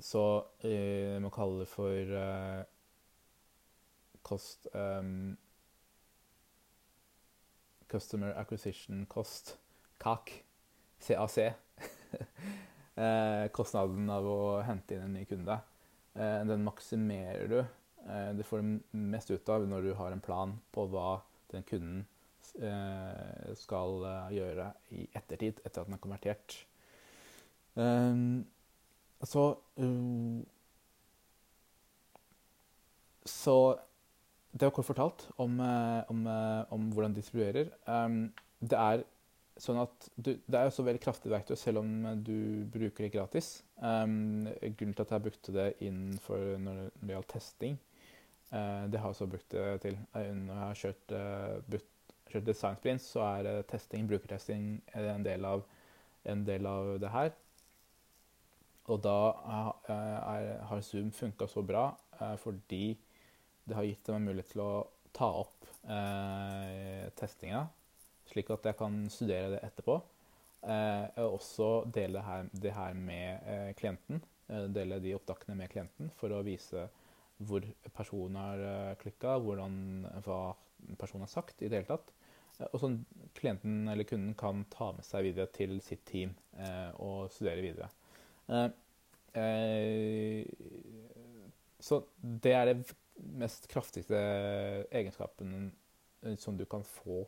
så 0.00 0.24
uh, 0.64 1.16
må 1.20 1.32
kalle 1.34 1.64
det 1.64 1.68
for 1.68 2.14
uh, 2.16 2.62
cost 4.24 4.70
um, 4.72 5.36
Customer 7.90 8.32
Acquisition 8.38 9.04
Cost, 9.10 9.56
CAC, 9.98 10.44
CAC. 11.02 11.38
eh, 12.94 13.46
kostnaden 13.50 14.06
av 14.10 14.26
å 14.30 14.60
hente 14.62 14.94
inn 14.94 15.08
en 15.08 15.16
ny 15.18 15.24
kunde. 15.26 15.56
Eh, 16.14 16.38
den 16.46 16.62
maksimerer 16.62 17.50
du. 17.50 17.58
Det 18.00 18.38
du 18.38 18.44
får 18.46 18.62
det 18.62 19.00
mest 19.10 19.30
ut 19.30 19.48
av 19.52 19.66
når 19.68 19.88
du 19.88 19.90
har 19.98 20.14
en 20.14 20.22
plan 20.22 20.54
på 20.72 20.86
hva 20.88 21.18
den 21.50 21.66
kunden 21.68 21.98
eh, 22.00 22.09
skal 23.60 24.02
gjøre 24.34 24.66
i 24.96 25.04
ettertid, 25.16 25.60
etter 25.64 25.82
at 25.82 25.88
den 25.88 25.96
er 25.96 26.02
konvertert. 26.02 26.56
Um, 27.74 28.46
så 29.22 29.54
um, 29.76 30.46
Så 33.24 33.78
det 34.52 34.66
var 34.66 34.70
kort 34.74 34.86
fortalt 34.86 35.28
om, 35.36 35.60
eh, 35.60 36.10
om, 36.10 36.26
eh, 36.26 36.72
om 36.72 36.88
hvordan 36.90 37.12
de 37.12 37.20
distribuerer. 37.20 37.68
Um, 37.86 38.32
det 38.60 38.78
er 38.78 39.04
sånn 39.60 39.78
at 39.78 40.08
du, 40.16 40.32
Det 40.34 40.56
er 40.56 40.66
også 40.66 40.82
veldig 40.82 41.02
kraftig 41.04 41.30
verktøy 41.30 41.54
selv 41.54 41.78
om 41.78 42.22
du 42.24 42.64
bruker 42.72 43.04
det 43.04 43.12
gratis. 43.12 43.62
Um, 43.76 44.48
grunnen 44.62 44.96
til 44.96 45.04
at 45.04 45.12
jeg 45.12 45.22
brukte 45.22 45.52
det 45.52 45.68
innenfor 45.80 46.58
når 46.58 46.90
det 46.98 47.14
gjaldt 47.14 47.28
testing, 47.28 47.78
det 48.50 48.98
har 48.98 49.06
jeg 49.06 49.14
også 49.14 49.30
brukt 49.30 49.50
det 49.52 49.80
til. 49.84 49.98
Når 50.14 50.54
jeg 50.54 50.64
har 50.64 50.80
kjørt, 50.80 51.14
uh, 51.14 51.60
kjørt 52.32 52.48
design 52.48 52.78
Sprint 52.78 53.04
så 53.04 53.24
er 53.26 53.62
testing, 53.70 54.08
brukertesting 54.08 54.72
en 54.94 55.26
del 55.26 55.46
av, 55.48 55.64
en 56.24 56.44
del 56.46 56.68
av 56.68 56.94
det 57.02 57.12
her. 57.12 57.32
Og 58.90 59.02
da 59.04 59.18
er, 59.90 60.46
har 60.66 60.80
Zoom 60.82 61.12
funka 61.14 61.46
så 61.50 61.62
bra 61.62 61.90
eh, 62.18 62.36
fordi 62.40 62.96
det 63.68 63.76
har 63.76 63.86
gitt 63.86 64.06
dem 64.06 64.18
en 64.18 64.30
mulighet 64.30 64.54
til 64.54 64.64
å 64.64 64.72
ta 65.14 65.28
opp 65.42 65.68
eh, 65.84 67.06
testinga, 67.18 67.66
slik 68.30 68.50
at 68.54 68.66
jeg 68.70 68.78
kan 68.78 69.04
studere 69.12 69.52
det 69.54 69.60
etterpå. 69.68 70.00
Eh, 70.60 71.06
og 71.22 71.38
også 71.38 71.68
dele 71.88 72.18
det 72.18 72.26
her, 72.26 72.48
det 72.64 72.74
her 72.76 72.96
med 72.98 73.46
eh, 73.52 73.70
klienten. 73.78 74.22
Eh, 74.50 74.66
dele 74.74 75.00
de 75.02 75.14
opptakene 75.16 75.56
med 75.58 75.70
klienten 75.72 76.10
for 76.18 76.34
å 76.34 76.42
vise 76.46 76.88
hvor 77.40 77.64
personen 77.96 78.36
har 78.40 78.64
eh, 78.66 78.96
klikka, 79.00 79.38
hva 79.40 80.40
personen 81.00 81.24
har 81.24 81.32
sagt 81.32 81.62
i 81.62 81.70
det 81.70 81.80
hele 81.80 81.92
tatt. 81.92 82.12
Eh, 82.60 82.68
og 82.70 82.82
som 82.82 83.00
klienten 83.36 83.88
eller 83.88 84.04
kunden 84.04 84.36
kan 84.38 84.64
ta 84.72 84.92
med 84.92 85.06
seg 85.06 85.30
videre 85.30 85.50
til 85.54 85.80
sitt 85.84 86.04
team 86.08 86.36
og 87.00 87.30
studere 87.32 87.62
videre. 87.64 87.88
Eh, 88.50 88.70
eh, 89.40 90.44
så 91.80 92.02
det 92.20 92.52
er 92.52 92.70
det 92.70 92.94
mest 93.40 93.68
kraftigste 93.70 94.18
egenskapen 94.90 95.70
eh, 96.24 96.36
som 96.36 96.58
du 96.58 96.66
kan 96.68 96.84
få 96.84 97.24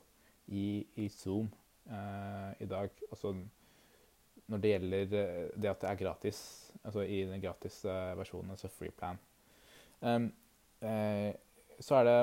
i, 0.47 0.85
i 0.97 1.09
Zoom 1.09 1.51
i 2.63 2.67
dag. 2.71 2.91
Altså 3.11 3.33
når 4.47 4.61
det 4.63 4.71
gjelder 4.71 5.07
det 5.11 5.71
at 5.71 5.81
det 5.83 5.89
er 5.89 5.99
gratis, 5.99 6.39
altså 6.85 7.03
i 7.03 7.25
den 7.27 7.41
gratis 7.43 7.81
versjonen, 8.19 8.53
altså 8.55 8.69
free 8.71 8.93
plan. 8.95 9.19
Eh, 10.83 11.35
så 11.83 11.99
er 11.99 12.05
det 12.07 12.19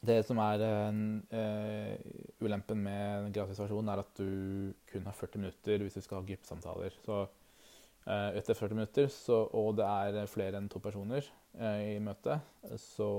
det 0.00 0.22
som 0.24 0.38
er 0.40 0.62
uh, 0.64 1.96
ulempen 2.40 2.80
med 2.86 3.28
gratis 3.36 3.58
versjonen, 3.60 3.90
er 3.92 4.00
at 4.00 4.12
du 4.16 4.72
kun 4.88 5.04
har 5.04 5.16
40 5.16 5.42
minutter 5.42 5.84
hvis 5.84 5.98
du 5.98 6.04
skal 6.04 6.20
ha 6.20 6.28
gruppesamtaler. 6.28 6.96
Så 7.04 7.18
uh, 7.26 8.30
etter 8.38 8.56
40 8.56 8.78
minutter, 8.78 9.10
så, 9.12 9.42
og 9.52 9.76
det 9.76 9.88
er 9.88 10.30
flere 10.30 10.60
enn 10.60 10.70
to 10.72 10.80
personer 10.80 11.26
uh, 11.60 11.80
i 11.84 11.98
møtet, 12.00 12.40
så 12.80 13.10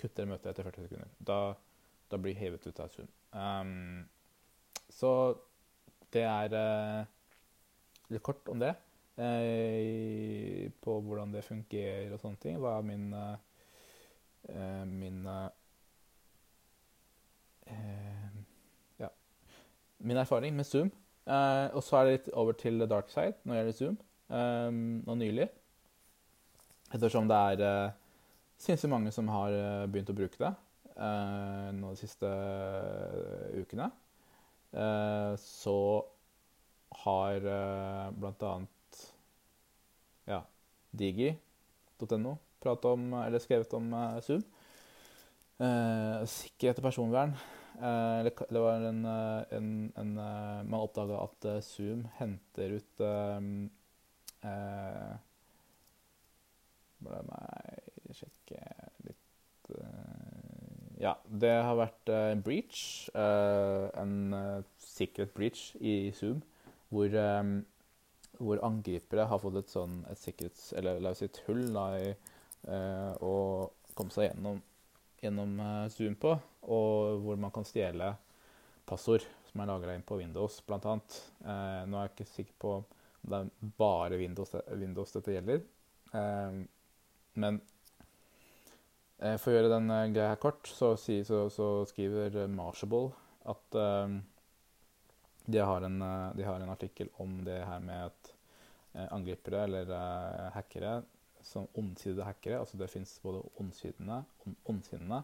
kutter 0.00 0.28
møtet 0.28 0.52
etter 0.52 0.68
40 0.68 0.88
sekunder. 0.88 1.14
Da, 1.32 1.38
da 2.12 2.20
blir 2.20 2.36
hevet 2.38 2.68
ut 2.68 2.84
av 2.84 2.92
Zoom. 2.92 3.08
Um, 3.32 4.04
så 4.92 5.10
det 6.12 6.26
er 6.28 6.52
litt 8.12 8.22
kort 8.22 8.46
om 8.52 8.60
det. 8.62 8.76
På 10.84 10.94
hvordan 11.02 11.32
det 11.34 11.42
fungerer 11.42 12.12
og 12.14 12.20
sånne 12.22 12.38
ting. 12.44 12.60
Hva 12.62 12.76
er 12.78 12.86
min 12.86 13.08
eh, 14.48 14.84
min 14.88 15.26
eh, 15.26 15.48
ja, 19.00 19.08
min 19.98 20.16
erfaring 20.16 20.54
med 20.56 20.66
Zoom. 20.66 20.92
Eh, 21.24 21.66
og 21.72 21.80
så 21.84 21.96
er 21.96 22.04
det 22.04 22.16
litt 22.18 22.32
over 22.36 22.56
til 22.60 22.84
dark 22.84 23.08
side 23.08 23.32
når 23.44 23.54
det 23.54 23.60
gjelder 23.60 23.78
Zoom, 23.78 23.98
eh, 24.28 24.70
nå 25.08 25.16
nylig. 25.20 25.48
Ettersom 26.94 27.30
det 27.30 27.38
er 27.54 27.64
eh, 27.64 27.94
sinnssykt 28.60 28.92
mange 28.92 29.12
som 29.14 29.30
har 29.32 29.54
begynt 29.90 30.12
å 30.12 30.16
bruke 30.16 30.40
det 30.40 30.54
nå 30.94 31.88
de 31.90 31.98
siste 31.98 32.28
ukene. 33.58 33.88
så 35.42 35.78
har 37.02 37.46
blant 38.14 38.44
annet 38.46 39.00
Ja, 40.30 40.38
Digi.no 40.94 42.36
eller 42.66 43.42
skrevet 43.42 43.74
om 43.76 43.90
Zoom. 44.24 44.44
sikkerhet 46.26 46.80
og 46.80 46.88
personvern 46.88 47.36
Uh, 47.74 48.22
det 48.22 48.60
var 48.62 48.84
en, 48.86 49.06
en, 49.50 49.92
en 49.98 50.10
Man 50.14 50.78
oppdaga 50.78 51.24
at 51.24 51.46
Zoom 51.66 52.04
henter 52.20 52.76
ut 52.78 53.02
La 57.02 57.22
meg 57.26 58.14
sjekke 58.14 58.60
litt 59.08 59.72
Ja, 61.02 61.16
det 61.26 61.50
har 61.66 61.74
vært 61.80 62.12
en 62.14 62.44
breach, 62.46 63.10
en 63.18 64.14
sikkerhet 64.78 65.34
breach 65.34 65.74
i 65.80 66.12
Zoom, 66.14 66.44
hvor, 66.94 67.10
hvor 68.38 68.62
angripere 68.68 69.26
har 69.26 69.42
fått 69.42 69.58
et 69.64 69.72
sånn 69.72 69.98
et 70.12 70.20
sikkerhets... 70.20 70.70
Eller 70.78 71.02
la 71.02 71.10
oss 71.10 71.24
si 71.24 71.26
et 71.26 71.42
hull 71.48 71.64
da, 71.74 71.88
i, 71.98 72.14
å 72.64 73.34
komme 73.94 74.14
seg 74.14 74.30
gjennom 74.30 74.62
gjennom 75.24 75.60
eh, 75.60 75.88
Zoom 75.88 76.16
på, 76.20 76.34
og 76.68 77.24
hvor 77.24 77.40
man 77.40 77.52
kan 77.54 77.66
stjele 77.66 78.14
passord 78.88 79.24
som 79.48 79.62
er 79.62 79.70
lagra 79.70 79.94
inn 79.96 80.04
på 80.06 80.18
Windows, 80.20 80.60
bl.a. 80.66 80.96
Eh, 81.44 81.80
nå 81.88 81.98
er 81.98 82.08
jeg 82.08 82.14
ikke 82.14 82.30
sikker 82.30 82.58
på 82.64 82.74
om 82.80 83.32
det 83.32 83.40
er 83.40 83.70
bare 83.80 84.18
Windows, 84.20 84.52
Windows 84.76 85.14
dette 85.14 85.36
gjelder. 85.36 85.62
Eh, 86.12 86.58
men 87.40 87.60
eh, 89.18 89.36
for 89.40 89.50
å 89.50 89.56
gjøre 89.56 89.72
den 89.72 89.90
eh, 89.94 90.10
greia 90.12 90.34
her 90.34 90.42
kort, 90.42 90.68
så, 90.68 90.94
så, 91.00 91.46
så 91.52 91.70
skriver 91.88 92.44
Marshable 92.52 93.14
at 93.48 93.80
eh, 93.80 94.18
de 95.44 95.60
har, 95.60 95.84
en, 95.84 95.98
de, 96.36 96.44
har 96.44 96.60
en, 96.60 96.72
artikkel 96.72 97.10
om 97.20 97.42
det 97.44 97.58
her 97.68 97.82
med 97.84 98.06
at 98.06 98.30
angripere 99.12 99.64
eller 99.66 99.90
hackere 100.54 100.92
som 101.44 101.68
ondsidede 101.78 102.26
hackere. 102.26 102.60
Altså 102.60 102.78
det 102.80 102.90
fins 102.92 103.18
både 103.22 103.42
ondsidene, 103.60 104.22
ondsinnede, 104.70 105.22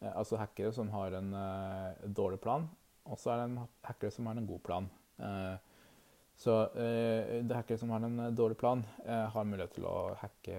eh, 0.00 0.12
altså 0.12 0.38
hackere 0.40 0.72
som 0.74 0.90
har 0.94 1.16
en 1.18 1.34
uh, 1.34 2.06
dårlig 2.16 2.40
plan, 2.40 2.68
og 3.04 3.18
så 3.18 3.32
er 3.32 3.42
det 3.42 3.50
en 3.50 3.58
hackere 3.86 4.14
som 4.14 4.30
har 4.30 4.38
en 4.38 4.48
god 4.48 4.62
plan. 4.66 4.88
Uh, 5.18 5.56
så 6.40 6.56
uh, 6.72 7.40
det 7.44 7.56
hackere 7.56 7.80
som 7.82 7.90
har 7.94 8.06
en 8.06 8.34
dårlig 8.36 8.56
plan, 8.56 8.84
har 9.06 9.44
mulighet 9.44 9.74
til 9.76 9.88
å 9.90 10.14
hacke 10.22 10.56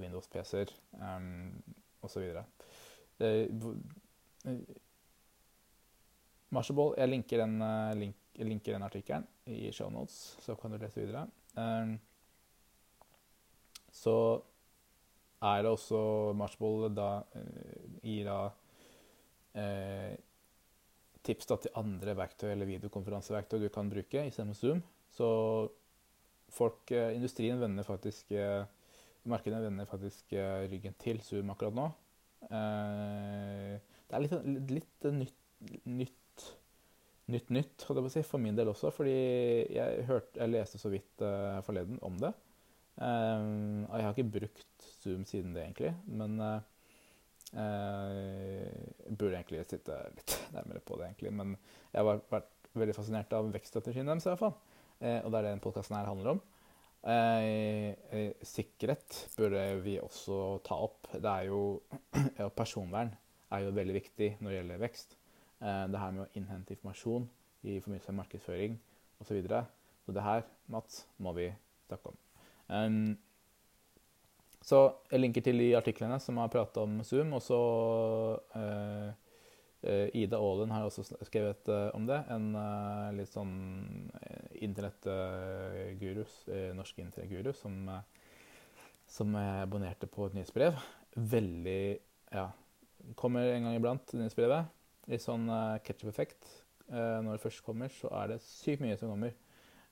Windows-PC-er 0.00 0.72
um, 0.98 1.60
osv. 2.02 2.24
Marshable, 6.50 6.96
jeg 6.98 7.12
linker 7.12 7.44
den, 7.44 7.60
link, 8.00 8.16
linker 8.40 8.74
den 8.74 8.82
artikkelen 8.82 9.28
i 9.46 9.68
show 9.74 9.90
notes, 9.92 10.16
så 10.42 10.56
kan 10.58 10.72
du 10.72 10.80
lese 10.80 10.98
videre. 10.98 11.28
Um, 11.54 11.98
så 13.92 14.16
er 15.40 15.62
det 15.64 15.70
også 15.72 16.00
Matchball 16.36 16.90
da 16.94 17.10
eh, 17.36 17.86
gir 18.04 18.28
da 18.28 18.40
eh, 19.56 20.12
tips 21.24 21.48
da, 21.48 21.56
til 21.60 21.76
andre 21.80 22.16
verktøy 22.18 22.50
eller 22.52 22.68
videokonferanseverktøy 22.68 23.60
du 23.62 23.70
kan 23.72 23.90
bruke 23.92 24.26
istedenfor 24.28 24.60
Zoom. 24.60 24.84
Så 25.10 25.30
folk, 26.52 26.92
eh, 26.92 27.14
industrien 27.16 27.60
vender 27.60 27.88
faktisk 27.88 28.32
eh, 28.36 28.62
Markedene 29.28 29.66
vender 29.66 29.84
faktisk 29.84 30.32
ryggen 30.32 30.94
til 30.96 31.18
Zoom 31.20 31.50
akkurat 31.52 31.76
nå. 31.76 31.90
Eh, 32.48 33.74
det 34.08 34.16
er 34.16 34.24
litt, 34.24 34.70
litt 34.72 35.08
nytt, 35.12 35.42
nytt 35.84 36.16
nytt 37.30 37.50
nytt, 37.50 37.86
si, 38.10 38.22
for 38.26 38.42
min 38.42 38.56
del 38.58 38.70
også. 38.72 38.90
Fordi 38.94 39.14
jeg, 39.74 40.04
hørte, 40.08 40.38
jeg 40.40 40.52
leste 40.52 40.80
så 40.80 40.92
vidt 40.92 41.24
eh, 41.24 41.60
forleden 41.66 42.00
om 42.06 42.18
det. 42.20 42.32
Uh, 43.00 43.86
jeg 43.88 44.04
har 44.04 44.12
ikke 44.12 44.32
brukt 44.34 44.88
Zoom 45.00 45.24
siden 45.28 45.54
det, 45.56 45.64
egentlig. 45.64 45.94
Men 46.06 46.36
uh, 46.40 46.60
jeg 47.50 49.16
burde 49.16 49.38
egentlig 49.38 49.64
sitte 49.70 49.96
litt 50.16 50.36
nærmere 50.56 50.84
på 50.84 50.98
det, 51.00 51.08
egentlig. 51.08 51.32
Men 51.34 51.54
jeg 51.92 52.04
har 52.04 52.20
vært 52.30 52.50
veldig 52.76 52.96
fascinert 52.96 53.32
av 53.36 53.48
vekststrategien 53.54 54.08
deres, 54.10 54.28
i 54.28 54.32
hvert 54.32 54.44
fall. 54.44 54.56
Uh, 55.00 55.18
og 55.24 55.30
det 55.30 55.38
er 55.38 55.46
det 55.46 55.54
denne 55.54 55.64
podkasten 55.64 55.98
her 55.98 56.10
handler 56.10 56.36
om. 56.36 56.46
sikkerhet 58.44 59.16
burde 59.32 59.62
vi 59.80 59.94
også 60.02 60.60
ta 60.66 60.76
opp. 60.84 61.08
Det 61.14 61.30
er 61.30 61.48
jo 61.48 61.80
ja, 62.40 62.50
Personvern 62.52 63.14
er 63.50 63.64
jo 63.64 63.72
veldig 63.72 63.96
viktig 63.96 64.34
når 64.38 64.50
det 64.50 64.58
gjelder 64.58 64.84
vekst. 64.84 65.16
det 65.60 66.00
her 66.04 66.12
med 66.12 66.26
å 66.26 66.30
innhente 66.36 66.76
informasjon 66.76 67.24
i 67.64 67.80
forbindelse 67.80 68.12
med 68.12 68.20
markedsføring 68.22 68.80
osv. 69.20 69.26
Så, 69.26 69.34
videre. 69.34 69.64
så 70.04 70.12
det 70.12 70.28
her, 70.28 70.44
Mats, 70.68 71.06
må 71.16 71.32
vi 71.36 71.48
snakke 71.88 72.12
om. 72.12 72.29
Um, 72.70 73.18
så 74.64 74.84
jeg 75.10 75.22
linker 75.22 75.44
til 75.44 75.58
de 75.58 75.72
artiklene 75.78 76.20
som 76.22 76.38
har 76.40 76.52
pratet 76.52 76.78
om 76.82 77.00
Zoom. 77.06 77.32
Og 77.36 77.42
så 77.42 77.58
uh, 78.54 79.10
Ida 80.14 80.36
Aalen 80.36 80.72
har 80.74 80.86
også 80.86 81.06
skrevet 81.26 81.70
uh, 81.72 81.88
om 81.96 82.06
det. 82.08 82.20
En 82.30 82.52
uh, 82.54 83.10
litt 83.16 83.32
sånn 83.32 83.54
internettgurus, 84.60 86.42
norsk 86.76 86.98
internettguru, 87.00 87.54
som, 87.56 87.88
som 89.08 89.38
jeg 89.40 89.62
abonnerte 89.64 90.10
på 90.10 90.28
et 90.28 90.36
nyhetsbrev. 90.36 90.76
Veldig 91.16 91.82
Ja, 92.36 92.50
kommer 93.18 93.48
en 93.48 93.64
gang 93.66 93.78
iblant, 93.78 94.12
nyhetsbrevet. 94.12 94.68
Litt 95.10 95.24
sånn 95.24 95.48
ketchup-effekt. 95.82 96.44
når 96.92 97.32
det 97.32 97.42
først 97.42 97.64
kommer, 97.64 97.88
så 97.88 98.12
er 98.20 98.34
det 98.34 98.42
sykt 98.44 98.84
mye 98.84 98.98
som 99.00 99.14
kommer. 99.14 99.32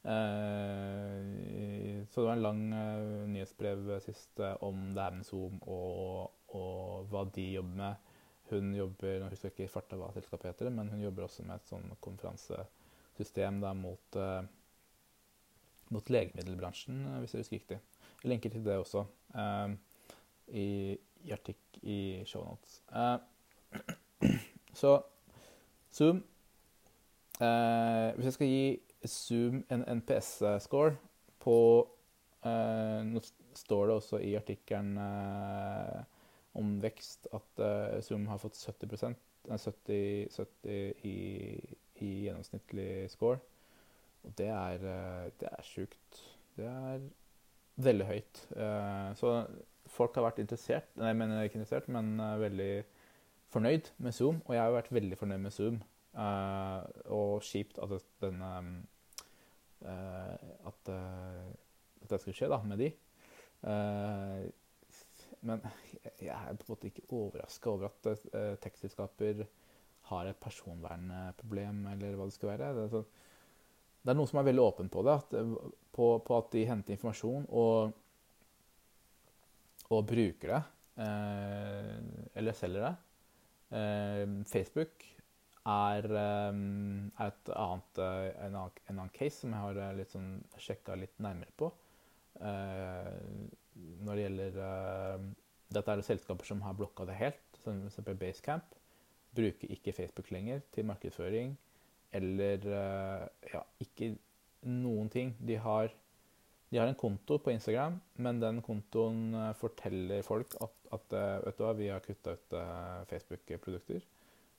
Eh, 0.09 2.05
så 2.11 2.21
det 2.21 2.27
var 2.27 2.33
en 2.33 2.43
lang 2.43 2.73
eh, 2.73 3.29
nyhetsbrev 3.29 4.01
sist 4.01 4.41
eh, 4.41 4.55
om 4.65 4.95
det 4.95 5.03
her 5.03 5.17
med 5.19 5.27
Zoom 5.27 5.59
og, 5.69 6.31
og, 6.57 7.05
hva 7.11 7.25
de 7.35 7.45
jobber 7.53 7.77
med. 7.83 8.15
Hun 8.49 8.71
jobber 8.73 9.19
nå 9.21 9.29
husker 9.29 9.51
jeg 9.51 9.57
ikke 9.57 9.67
i 9.67 9.73
farta 9.73 9.99
hva 10.01 10.09
selskapet 10.15 10.55
heter, 10.55 10.71
men 10.73 10.89
hun 10.89 11.03
jobber 11.03 11.27
også 11.27 11.45
med 11.45 11.61
et 11.61 11.69
sånn 11.69 11.91
konferansesystem 12.01 13.61
da, 13.61 13.75
mot, 13.77 14.17
mot 15.93 16.09
legemiddelbransjen, 16.09 17.03
hvis 17.21 17.35
jeg 17.35 17.45
husker 17.45 17.59
riktig. 17.59 17.79
Jeg 18.23 18.33
lenker 18.33 18.55
til 18.55 18.65
det 18.65 18.79
også 18.81 19.05
i, 20.49 20.97
i 21.29 21.35
artikk 21.37 21.77
i 21.85 21.99
shownotes. 22.25 22.81
Så 24.81 24.97
Zoom 25.93 26.25
Hvis 27.37 28.31
jeg 28.31 28.39
skal 28.39 28.49
gi 28.49 28.65
Zoom 29.07 29.63
en 29.71 29.85
NPS-score 29.99 30.97
på 31.43 31.59
eh, 32.45 33.01
Nå 33.07 33.23
står 33.59 33.87
det 33.87 33.95
også 33.95 34.21
i 34.23 34.35
artikkelen 34.39 34.97
eh, 35.03 36.01
om 36.59 36.77
vekst 36.83 37.29
at 37.35 37.63
eh, 37.63 38.01
Zoom 38.03 38.27
har 38.31 38.41
fått 38.43 38.59
70%, 38.59 39.15
70, 39.49 40.29
70 40.35 41.07
i, 41.07 41.17
i, 42.03 42.11
gjennomsnittlig 42.27 43.09
score. 43.13 43.39
Og 44.27 44.35
det 44.39 44.51
er, 44.51 44.83
eh, 44.83 45.31
det 45.41 45.51
er 45.53 45.67
sjukt. 45.67 46.23
Det 46.59 46.67
er 46.67 47.09
veldig 47.79 48.07
høyt. 48.09 48.45
Eh, 48.57 49.11
så 49.19 49.35
folk 49.89 50.17
har 50.19 50.29
vært 50.29 50.43
interessert, 50.43 50.89
nei, 50.99 51.13
jeg 51.13 51.19
mener 51.21 51.47
ikke 51.47 51.61
interessert, 51.61 51.89
men 51.93 52.19
uh, 52.21 52.35
veldig 52.41 52.73
fornøyd 53.53 53.93
med 54.05 54.13
Zoom. 54.13 54.43
Og 54.47 54.55
jeg 54.57 54.63
har 54.63 54.75
vært 54.75 54.93
veldig 54.93 55.19
fornøyd 55.21 55.45
med 55.47 55.55
Zoom. 55.55 55.79
Uh, 56.19 56.83
og 57.15 57.45
kjipt 57.47 57.77
at 57.79 57.93
denne 58.19 58.49
uh, 59.87 60.47
at, 60.67 60.89
uh, 60.91 61.45
det 62.11 62.19
skulle 62.19 62.35
skje 62.35 62.49
da, 62.51 62.59
med 62.67 62.81
de. 62.83 62.89
men 65.47 65.63
jeg 66.23 66.31
er 66.33 66.57
på 66.59 66.65
en 66.65 66.71
måte 66.73 66.89
ikke 66.89 67.05
overraska 67.11 67.71
over 67.71 67.91
at 67.91 68.59
tekstselskaper 68.63 69.43
har 70.09 70.31
et 70.31 70.39
personvernproblem, 70.41 71.83
eller 71.93 72.15
hva 72.17 72.29
det 72.29 72.35
skulle 72.37 72.55
være. 72.55 72.71
Det 72.77 72.85
er, 72.87 72.93
så, 72.95 73.03
det 74.03 74.13
er 74.13 74.19
noen 74.19 74.31
som 74.31 74.41
er 74.41 74.49
veldig 74.49 74.65
åpen 74.65 74.91
på 74.95 75.03
det, 75.07 75.17
at, 75.19 75.37
på, 75.99 76.09
på, 76.25 76.39
at 76.39 76.51
de 76.55 76.65
henter 76.71 76.95
informasjon 76.97 77.51
og, 77.51 77.93
og 79.91 80.07
bruker 80.15 80.55
det, 80.55 80.63
eller 82.39 82.59
selger 82.63 82.89
det. 82.89 82.95
Facebook 84.55 85.18
er, 85.69 86.09
um, 86.53 87.11
er 87.19 87.33
et 87.33 87.51
annet, 87.53 88.01
uh, 88.01 88.29
en, 88.47 88.57
annen, 88.57 88.81
en, 88.87 88.95
annen, 88.95 89.13
case 89.15 89.43
som 89.43 89.53
jeg 89.53 89.65
har 89.65 89.81
uh, 89.83 89.93
litt 89.99 90.15
sånn 90.15 90.31
sjekka 90.61 90.97
litt 90.99 91.15
nærmere 91.23 91.55
på. 91.61 91.71
Uh, 92.39 93.13
når 94.05 94.15
det 94.15 94.25
gjelder 94.25 94.59
Dette 95.69 95.93
er 95.93 96.01
selskaper 96.07 96.49
som 96.49 96.63
har 96.65 96.77
blokka 96.79 97.05
det 97.07 97.19
helt, 97.19 97.59
som 97.61 97.83
f.eks. 97.91 98.01
Basecamp. 98.19 98.77
Bruker 99.37 99.71
ikke 99.75 99.93
Facebook 99.93 100.31
lenger 100.33 100.63
til 100.73 100.87
markedsføring 100.89 101.53
eller 102.17 102.65
ja, 103.53 103.61
ikke 103.85 104.15
noen 104.65 105.11
ting. 105.13 105.35
De 105.45 105.59
har, 105.61 105.93
de 106.73 106.81
har, 106.81 106.89
en 106.89 106.97
konto 106.97 107.37
på 107.45 107.53
Instagram, 107.53 107.99
men 108.17 108.41
den 108.41 108.63
kontoen 108.65 109.37
forteller 109.61 110.25
folk 110.27 110.57
at, 110.65 110.73
at 110.97 111.19
vet 111.45 111.61
du 111.61 111.67
hva, 111.67 111.75
vi 111.77 111.91
har 111.93 112.03
kutta 112.03 112.39
ut 112.39 112.57
Facebook-produkter. 113.13 114.09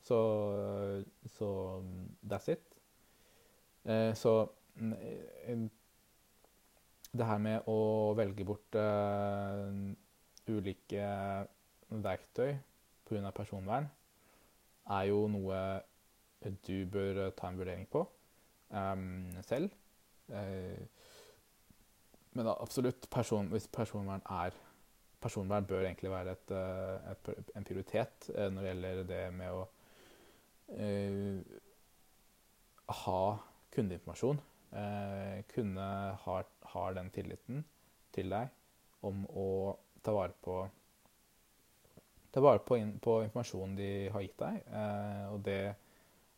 Så, 0.10 1.04
så 1.38 1.48
that's 2.26 2.50
it. 2.52 2.64
Eh, 3.86 4.14
så 4.18 4.48
mm, 4.76 5.70
det 7.12 7.26
her 7.26 7.42
med 7.42 7.70
å 7.70 8.14
velge 8.18 8.46
bort 8.46 8.78
uh, 8.78 9.70
ulike 10.50 11.06
verktøy 11.90 12.56
pga. 13.10 13.32
personvern 13.34 13.90
er 14.90 15.08
jo 15.10 15.24
noe 15.30 15.62
du 16.66 16.86
bør 16.90 17.30
ta 17.38 17.50
en 17.50 17.58
vurdering 17.60 17.86
på 17.92 18.04
um, 18.70 19.26
selv. 19.46 19.74
Uh, 20.30 20.86
men 22.38 22.50
absolutt, 22.54 23.10
person, 23.12 23.50
hvis 23.54 23.68
personvern 23.68 24.26
er 24.26 24.58
Personvern 25.20 25.66
bør 25.68 25.82
egentlig 25.84 26.08
være 26.14 26.32
et, 26.32 26.52
et, 27.12 27.50
en 27.60 27.66
prioritet 27.68 28.30
når 28.32 28.62
det 28.62 28.70
gjelder 28.70 29.00
det 29.10 29.24
med 29.36 29.52
å 29.52 29.66
eh, 29.66 29.79
ha 32.90 33.22
kundeinformasjon. 33.74 34.42
Eh, 34.72 35.44
kunde 35.50 35.82
har, 36.22 36.46
har, 36.62 36.94
den 36.94 37.10
tilliten 37.10 37.64
til 38.14 38.30
deg 38.30 38.52
om 39.06 39.24
å 39.34 39.48
ta 40.06 40.14
vare 40.14 40.36
på 40.46 40.60
ta 42.30 42.44
vare 42.46 42.62
på, 42.62 42.78
in, 42.78 42.92
på 43.02 43.24
informasjonen 43.26 43.74
de 43.78 43.90
har 44.14 44.22
gitt 44.22 44.38
deg. 44.38 44.60
Eh, 44.70 45.24
og 45.34 45.40
det, 45.48 45.62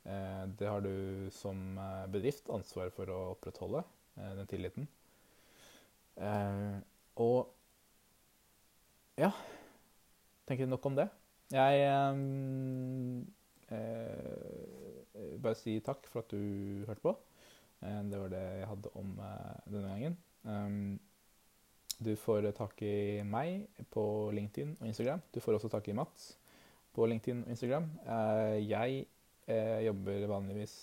eh, 0.08 0.44
det, 0.48 0.70
har 0.70 0.84
du 0.86 1.28
som 1.36 1.76
eh, 1.76 2.06
bedrift 2.14 2.48
ansvar 2.54 2.94
for 2.96 3.12
å 3.12 3.20
opprettholde, 3.34 3.84
eh, 4.16 4.34
den 4.40 4.52
tilliten. 4.52 4.88
og 7.22 7.48
ja 9.18 9.32
Tenker 10.46 10.68
nok 10.68 10.86
om 10.86 10.96
det. 10.98 11.08
Jeg 11.52 11.86
Eh, 13.72 15.38
bare 15.42 15.56
si 15.56 15.78
takk 15.84 16.08
for 16.12 16.24
at 16.24 16.34
du 16.34 16.84
hørte 16.88 17.04
på. 17.04 17.16
Eh, 17.82 18.02
det 18.12 18.20
var 18.20 18.34
det 18.34 18.44
jeg 18.44 18.68
hadde 18.72 18.92
om 19.00 19.16
eh, 19.24 19.64
denne 19.72 19.94
gangen. 19.94 20.20
Um, 20.44 21.00
du 22.02 22.16
får 22.18 22.50
tak 22.58 22.82
i 22.82 23.22
meg 23.22 23.68
på 23.94 24.04
LinkedIn 24.34 24.76
og 24.80 24.88
Instagram. 24.90 25.22
Du 25.32 25.40
får 25.44 25.60
også 25.60 25.70
tak 25.70 25.88
i 25.88 25.96
Mats 25.96 26.32
på 26.96 27.06
LinkedIn 27.06 27.44
og 27.46 27.52
Instagram. 27.54 27.86
Jeg 28.58 29.06
jobber 29.86 30.26
vanligvis 30.32 30.74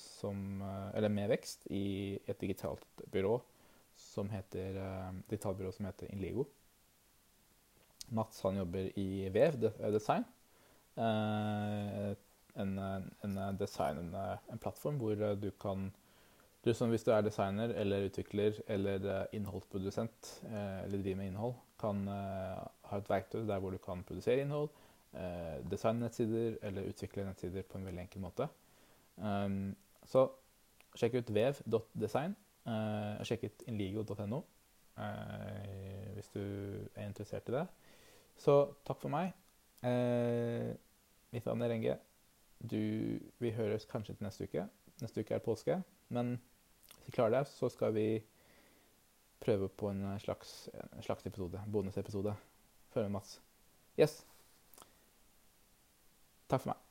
som, 0.00 0.62
eller 0.96 1.12
med 1.12 1.28
vekst 1.34 1.68
i 1.76 2.16
et 2.24 2.40
digitalt 2.40 3.04
byrå 3.12 3.34
som 4.00 4.32
heter, 4.32 4.80
digitalbyrå 5.28 5.74
som 5.76 5.90
heter 5.90 6.08
Inligo. 6.14 6.46
Mats 8.16 8.40
han 8.46 8.56
jobber 8.56 8.88
i 8.96 9.28
Vev 9.34 9.60
Design. 9.60 10.24
Eh, 10.96 12.14
en, 12.56 12.78
en 12.78 13.56
design, 13.60 13.98
en, 13.98 14.14
en, 14.48 14.58
plattform 14.58 14.96
hvor 14.96 15.14
du 15.36 15.50
kan 15.60 15.90
du 16.64 16.72
som 16.74 16.88
Hvis 16.90 17.04
du 17.04 17.12
er 17.12 17.20
designer 17.20 17.70
eller 17.78 18.08
utvikler 18.08 18.56
eller 18.66 19.26
innholdsprodusent 19.32 20.30
eh, 20.48 20.84
eller 20.84 21.02
driver 21.02 21.16
med 21.16 21.26
innhold, 21.26 21.54
kan 21.78 22.08
ha 22.08 22.96
et 22.98 23.10
verktøy 23.10 23.44
der 23.46 23.58
hvor 23.58 23.70
du 23.70 23.78
kan 23.78 24.02
produsere 24.02 24.40
innhold, 24.40 24.68
designe 25.70 26.00
nettsider 26.00 26.56
eller 26.62 26.88
utvikle 26.88 27.24
nettsider 27.24 27.62
på 27.62 27.78
en 27.78 27.84
veldig 27.86 28.00
enkel 28.00 28.20
måte. 28.20 28.48
Så 30.04 30.24
sjekk 30.96 31.20
ut 31.20 31.34
vev.design. 31.34 32.34
Sjekk 33.22 33.44
ut 33.44 33.62
inligo.no 33.68 34.40
hvis 36.16 36.28
du 36.34 36.42
er 36.94 37.06
interessert 37.06 37.48
i 37.48 37.58
det. 37.58 37.66
Så 38.40 38.58
takk 38.88 39.00
for 39.04 39.12
meg. 39.12 39.32
Mitt 41.36 41.44
navn 41.44 41.62
er 41.62 41.68
Renge. 41.68 41.98
Du, 42.64 42.78
vi 43.44 43.50
høres 43.52 43.84
kanskje 43.90 44.14
til 44.16 44.24
neste 44.24 44.46
uke. 44.48 44.62
Neste 45.02 45.20
uke 45.20 45.36
er 45.36 45.42
påske. 45.44 45.74
Men 46.08 46.38
hvis 46.94 47.10
vi 47.10 47.16
klarer 47.18 47.34
det, 47.34 47.42
så 47.50 47.68
skal 47.68 47.92
vi 47.92 48.06
prøve 49.44 49.68
på 49.68 49.90
en 49.92 50.06
slags, 50.22 50.70
en 50.72 51.04
slags 51.04 51.28
episode. 51.28 51.60
Bonusepisode. 51.72 52.32
Følg 52.94 53.10
med 53.10 53.18
Mats. 53.18 53.36
Yes. 54.00 54.22
Takk 56.48 56.64
for 56.64 56.72
meg. 56.72 56.85